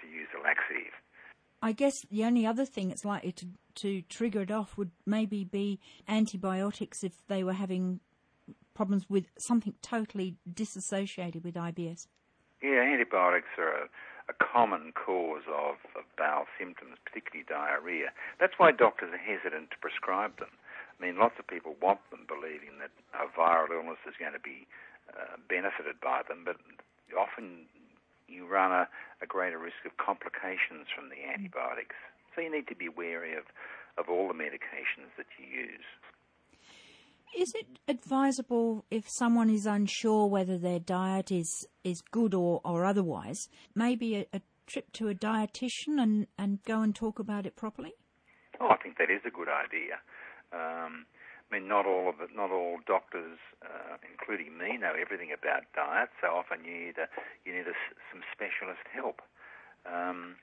to 0.00 0.08
use 0.08 0.28
a 0.38 0.42
laxative. 0.42 0.92
I 1.62 1.72
guess 1.72 1.94
the 2.10 2.24
only 2.24 2.46
other 2.46 2.64
thing 2.64 2.88
that's 2.88 3.04
likely 3.04 3.32
to, 3.32 3.46
to 3.76 4.02
trigger 4.02 4.42
it 4.42 4.50
off 4.50 4.76
would 4.76 4.90
maybe 5.06 5.44
be 5.44 5.80
antibiotics 6.08 7.02
if 7.02 7.26
they 7.28 7.42
were 7.42 7.54
having 7.54 8.00
problems 8.74 9.08
with 9.08 9.26
something 9.38 9.74
totally 9.80 10.36
disassociated 10.52 11.44
with 11.44 11.54
IBS. 11.54 12.06
Yeah, 12.62 12.82
antibiotics 12.82 13.48
are 13.56 13.68
a, 13.68 13.88
a 14.28 14.36
common 14.36 14.92
cause 14.96 15.44
of, 15.48 15.76
of 15.92 16.04
bowel 16.16 16.48
symptoms, 16.56 16.96
particularly 17.04 17.44
diarrhea. 17.44 18.08
That's 18.40 18.56
why 18.56 18.72
doctors 18.72 19.12
are 19.12 19.20
hesitant 19.20 19.70
to 19.72 19.78
prescribe 19.84 20.40
them. 20.40 20.52
I 20.96 20.98
mean, 21.02 21.18
lots 21.18 21.36
of 21.38 21.46
people 21.46 21.76
want 21.82 22.00
them, 22.08 22.24
believing 22.24 22.80
that 22.80 22.94
a 23.12 23.28
viral 23.28 23.74
illness 23.74 24.00
is 24.08 24.16
going 24.16 24.32
to 24.32 24.40
be 24.40 24.64
uh, 25.12 25.36
benefited 25.48 26.00
by 26.00 26.22
them, 26.24 26.46
but 26.46 26.56
often 27.12 27.68
you 28.28 28.48
run 28.48 28.72
a, 28.72 28.88
a 29.20 29.26
greater 29.26 29.58
risk 29.58 29.84
of 29.84 29.92
complications 30.00 30.88
from 30.88 31.12
the 31.12 31.20
antibiotics. 31.28 31.98
So 32.32 32.40
you 32.40 32.50
need 32.50 32.66
to 32.72 32.78
be 32.78 32.88
wary 32.88 33.36
of, 33.36 33.44
of 33.98 34.08
all 34.08 34.28
the 34.28 34.38
medications 34.38 35.12
that 35.20 35.28
you 35.36 35.44
use. 35.44 35.86
Is 37.36 37.52
it 37.54 37.66
advisable 37.88 38.84
if 38.90 39.04
someone 39.08 39.50
is 39.50 39.66
unsure 39.66 40.26
whether 40.28 40.56
their 40.56 40.78
diet 40.78 41.32
is, 41.32 41.66
is 41.82 42.00
good 42.00 42.32
or, 42.32 42.60
or 42.64 42.84
otherwise, 42.84 43.48
maybe 43.74 44.16
a, 44.16 44.26
a 44.32 44.40
trip 44.66 44.92
to 44.92 45.08
a 45.08 45.14
dietitian 45.14 45.98
and, 45.98 46.26
and 46.38 46.62
go 46.64 46.80
and 46.80 46.94
talk 46.94 47.18
about 47.18 47.44
it 47.44 47.56
properly? 47.56 47.94
Oh, 48.60 48.68
I 48.68 48.76
think 48.76 48.98
that 48.98 49.10
is 49.10 49.22
a 49.26 49.30
good 49.30 49.48
idea. 49.48 49.98
Um, 50.52 51.06
I 51.50 51.58
mean, 51.58 51.66
not 51.66 51.86
all 51.86 52.08
of 52.08 52.20
it, 52.20 52.30
not 52.34 52.50
all 52.50 52.78
doctors, 52.86 53.38
uh, 53.62 53.96
including 54.08 54.56
me, 54.56 54.78
know 54.78 54.92
everything 54.94 55.34
about 55.34 55.64
diet. 55.74 56.10
So 56.20 56.28
often 56.28 56.64
you 56.64 56.86
need 56.86 56.98
a, 56.98 57.08
you 57.44 57.52
need 57.52 57.66
a, 57.66 57.76
some 58.12 58.22
specialist 58.32 58.86
help. 58.94 59.20
Um, 59.86 60.36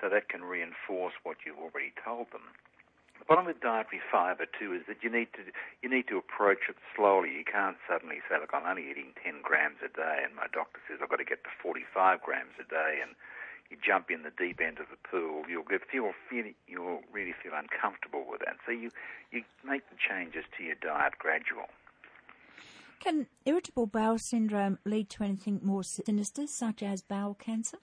so 0.00 0.08
that 0.08 0.28
can 0.28 0.42
reinforce 0.42 1.14
what 1.22 1.38
you've 1.46 1.58
already 1.58 1.92
told 2.04 2.30
them. 2.30 2.54
The 3.18 3.24
problem 3.24 3.46
with 3.46 3.60
dietary 3.60 4.00
fibre 4.10 4.46
too 4.46 4.74
is 4.74 4.82
that 4.88 5.02
you 5.02 5.10
need 5.10 5.32
to 5.34 5.46
you 5.80 5.88
need 5.88 6.08
to 6.08 6.18
approach 6.18 6.68
it 6.68 6.76
slowly. 6.94 7.32
You 7.32 7.44
can't 7.44 7.76
suddenly 7.88 8.20
say, 8.28 8.38
"Look, 8.38 8.50
I'm 8.52 8.66
only 8.66 8.90
eating 8.90 9.14
10 9.22 9.42
grams 9.42 9.78
a 9.84 9.88
day," 9.88 10.22
and 10.24 10.34
my 10.34 10.48
doctor 10.52 10.80
says 10.88 10.98
I've 11.00 11.08
got 11.08 11.22
to 11.22 11.24
get 11.24 11.44
to 11.44 11.50
45 11.62 12.20
grams 12.20 12.58
a 12.58 12.64
day, 12.64 13.00
and 13.00 13.14
you 13.72 13.78
jump 13.80 14.10
in 14.10 14.22
the 14.22 14.30
deep 14.36 14.60
end 14.60 14.78
of 14.78 14.86
the 14.90 15.00
pool, 15.08 15.44
you'll 15.48 15.64
get, 15.64 15.80
feel, 15.90 16.12
feel 16.28 16.44
you'll 16.68 17.00
really 17.10 17.32
feel 17.42 17.52
uncomfortable 17.56 18.24
with 18.28 18.40
that. 18.44 18.56
So 18.66 18.72
you 18.72 18.90
you 19.32 19.42
make 19.64 19.88
the 19.88 19.96
changes 19.96 20.44
to 20.58 20.62
your 20.62 20.76
diet 20.76 21.14
gradual. 21.18 21.68
Can 23.00 23.26
irritable 23.46 23.86
bowel 23.86 24.18
syndrome 24.18 24.78
lead 24.84 25.08
to 25.10 25.24
anything 25.24 25.60
more 25.62 25.82
sinister, 25.82 26.46
such 26.46 26.82
as 26.82 27.00
bowel 27.00 27.34
cancer? 27.34 27.78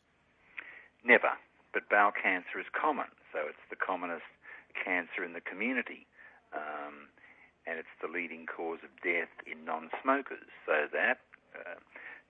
Never, 1.03 1.31
but 1.73 1.89
bowel 1.89 2.11
cancer 2.11 2.59
is 2.59 2.67
common, 2.71 3.07
so 3.33 3.39
it's 3.49 3.65
the 3.69 3.75
commonest 3.75 4.23
cancer 4.79 5.23
in 5.23 5.33
the 5.33 5.41
community. 5.41 6.07
Um, 6.55 7.11
and 7.67 7.77
it's 7.77 7.93
the 8.01 8.07
leading 8.09 8.47
cause 8.47 8.79
of 8.81 8.89
death 9.03 9.29
in 9.45 9.61
non-smokers, 9.65 10.49
so 10.65 10.89
that 10.89 11.21
uh, 11.53 11.77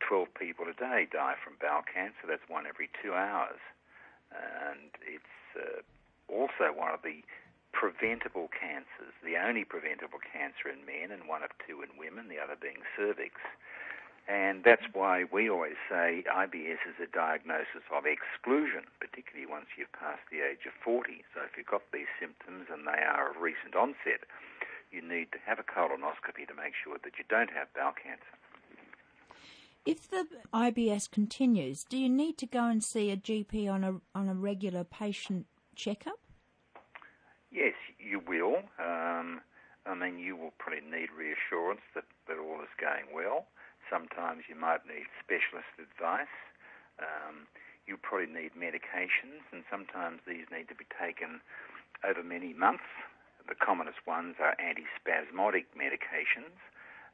12 0.03 0.27
people 0.35 0.65
a 0.67 0.75
day 0.75 1.07
die 1.07 1.35
from 1.39 1.55
bowel 1.61 1.83
cancer. 1.85 2.27
That's 2.27 2.43
one 2.47 2.67
every 2.67 2.89
two 2.99 3.13
hours. 3.13 3.61
And 4.35 4.91
it's 4.99 5.37
uh, 5.55 5.79
also 6.27 6.75
one 6.75 6.91
of 6.91 7.01
the 7.03 7.23
preventable 7.71 8.49
cancers, 8.51 9.13
the 9.23 9.37
only 9.37 9.63
preventable 9.63 10.19
cancer 10.19 10.67
in 10.67 10.83
men 10.83 11.13
and 11.13 11.29
one 11.29 11.43
of 11.43 11.51
two 11.63 11.81
in 11.85 11.89
women, 11.95 12.27
the 12.27 12.41
other 12.41 12.57
being 12.57 12.81
cervix. 12.97 13.39
And 14.29 14.63
that's 14.63 14.85
why 14.93 15.25
we 15.33 15.49
always 15.49 15.81
say 15.89 16.23
IBS 16.29 16.85
is 16.85 17.01
a 17.01 17.09
diagnosis 17.11 17.81
of 17.89 18.05
exclusion, 18.05 18.85
particularly 19.01 19.49
once 19.49 19.65
you've 19.75 19.91
passed 19.91 20.21
the 20.29 20.45
age 20.45 20.69
of 20.69 20.73
40. 20.85 21.25
So 21.33 21.41
if 21.41 21.57
you've 21.57 21.65
got 21.65 21.81
these 21.91 22.13
symptoms 22.21 22.69
and 22.71 22.85
they 22.85 23.01
are 23.01 23.31
of 23.31 23.41
recent 23.41 23.73
onset, 23.73 24.29
you 24.91 25.01
need 25.01 25.31
to 25.31 25.39
have 25.47 25.57
a 25.57 25.63
colonoscopy 25.63 26.45
to 26.47 26.53
make 26.53 26.73
sure 26.77 26.97
that 27.03 27.17
you 27.17 27.25
don't 27.27 27.49
have 27.49 27.73
bowel 27.73 27.93
cancer. 27.97 28.37
If 29.83 30.07
the 30.11 30.27
IBS 30.53 31.09
continues, 31.09 31.83
do 31.83 31.97
you 31.97 32.09
need 32.09 32.37
to 32.37 32.45
go 32.45 32.67
and 32.67 32.83
see 32.83 33.09
a 33.09 33.17
GP 33.17 33.67
on 33.71 33.83
a 33.83 33.95
on 34.13 34.29
a 34.29 34.35
regular 34.35 34.83
patient 34.83 35.47
checkup? 35.75 36.19
Yes, 37.51 37.73
you 37.97 38.21
will. 38.27 38.57
Um, 38.77 39.41
I 39.87 39.95
mean, 39.95 40.19
you 40.19 40.35
will 40.35 40.53
probably 40.59 40.81
need 40.81 41.09
reassurance 41.17 41.81
that, 41.95 42.03
that 42.27 42.37
all 42.37 42.61
is 42.61 42.69
going 42.79 43.05
well. 43.11 43.47
Sometimes 43.89 44.45
you 44.47 44.55
might 44.55 44.85
need 44.85 45.09
specialist 45.17 45.73
advice. 45.81 46.31
Um, 47.01 47.49
you 47.87 47.97
probably 47.97 48.29
need 48.29 48.53
medications, 48.53 49.41
and 49.51 49.65
sometimes 49.65 50.21
these 50.27 50.45
need 50.53 50.69
to 50.69 50.77
be 50.77 50.85
taken 50.93 51.41
over 52.05 52.21
many 52.21 52.53
months. 52.53 52.85
The 53.47 53.55
commonest 53.55 54.05
ones 54.05 54.35
are 54.39 54.55
antispasmodic 54.61 55.73
medications 55.73 56.53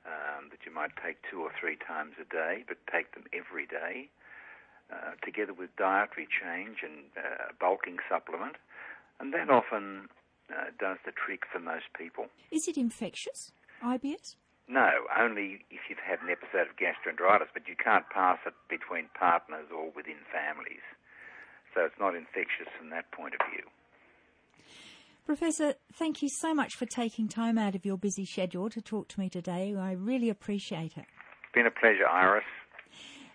um, 0.05 0.51
that 0.51 0.65
you 0.65 0.73
might 0.73 0.91
take 1.03 1.17
two 1.29 1.41
or 1.41 1.51
three 1.57 1.77
times 1.77 2.15
a 2.19 2.27
day, 2.27 2.63
but 2.67 2.77
take 2.91 3.13
them 3.13 3.23
every 3.31 3.65
day, 3.65 4.09
uh, 4.91 5.15
together 5.23 5.53
with 5.53 5.75
dietary 5.77 6.27
change 6.27 6.83
and 6.83 7.07
uh, 7.17 7.53
bulking 7.59 7.97
supplement, 8.09 8.57
and 9.19 9.33
that 9.33 9.49
often 9.49 10.09
uh, 10.51 10.69
does 10.77 10.97
the 11.05 11.11
trick 11.11 11.43
for 11.51 11.59
most 11.59 11.85
people. 11.97 12.27
Is 12.51 12.67
it 12.67 12.77
infectious, 12.77 13.51
IBS? 13.81 14.35
No, 14.67 14.89
only 15.17 15.61
if 15.69 15.81
you've 15.89 16.01
had 16.01 16.19
an 16.21 16.29
episode 16.29 16.67
of 16.69 16.75
gastroenteritis, 16.77 17.53
but 17.53 17.67
you 17.67 17.75
can't 17.75 18.09
pass 18.09 18.39
it 18.45 18.53
between 18.69 19.09
partners 19.17 19.67
or 19.71 19.91
within 19.95 20.17
families. 20.33 20.81
So 21.73 21.81
it's 21.85 21.99
not 21.99 22.15
infectious 22.15 22.67
from 22.77 22.89
that 22.89 23.11
point 23.11 23.35
of 23.35 23.45
view. 23.51 23.63
Professor, 25.25 25.75
thank 25.93 26.21
you 26.21 26.29
so 26.29 26.53
much 26.53 26.75
for 26.75 26.85
taking 26.85 27.27
time 27.27 27.57
out 27.57 27.75
of 27.75 27.85
your 27.85 27.97
busy 27.97 28.25
schedule 28.25 28.69
to 28.69 28.81
talk 28.81 29.07
to 29.09 29.19
me 29.19 29.29
today. 29.29 29.75
I 29.75 29.91
really 29.91 30.29
appreciate 30.29 30.97
it. 30.97 31.05
It's 31.05 31.53
been 31.53 31.65
a 31.65 31.71
pleasure, 31.71 32.07
Iris. 32.07 32.43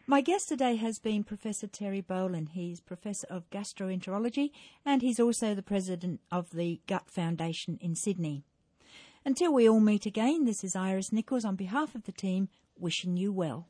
My 0.07 0.21
guest 0.21 0.49
today 0.49 0.77
has 0.77 0.99
been 0.99 1.23
Professor 1.23 1.67
Terry 1.69 2.03
Bolin. 2.03 2.49
He's 2.49 2.81
Professor 2.81 3.27
of 3.31 3.49
Gastroenterology 3.51 4.51
and 4.85 5.03
he's 5.03 5.21
also 5.21 5.55
the 5.55 5.63
President 5.63 6.21
of 6.33 6.51
the 6.51 6.81
Gut 6.89 7.09
Foundation 7.09 7.79
in 7.81 7.95
Sydney. 7.95 8.45
Until 9.25 9.53
we 9.53 9.69
all 9.69 9.81
meet 9.81 10.07
again, 10.07 10.47
this 10.47 10.65
is 10.65 10.75
Iris 10.75 11.13
Nichols 11.13 11.45
on 11.45 11.55
behalf 11.55 11.95
of 11.95 12.05
the 12.05 12.13
team 12.13 12.49
wishing 12.79 13.19
you 13.19 13.31
well. 13.31 13.67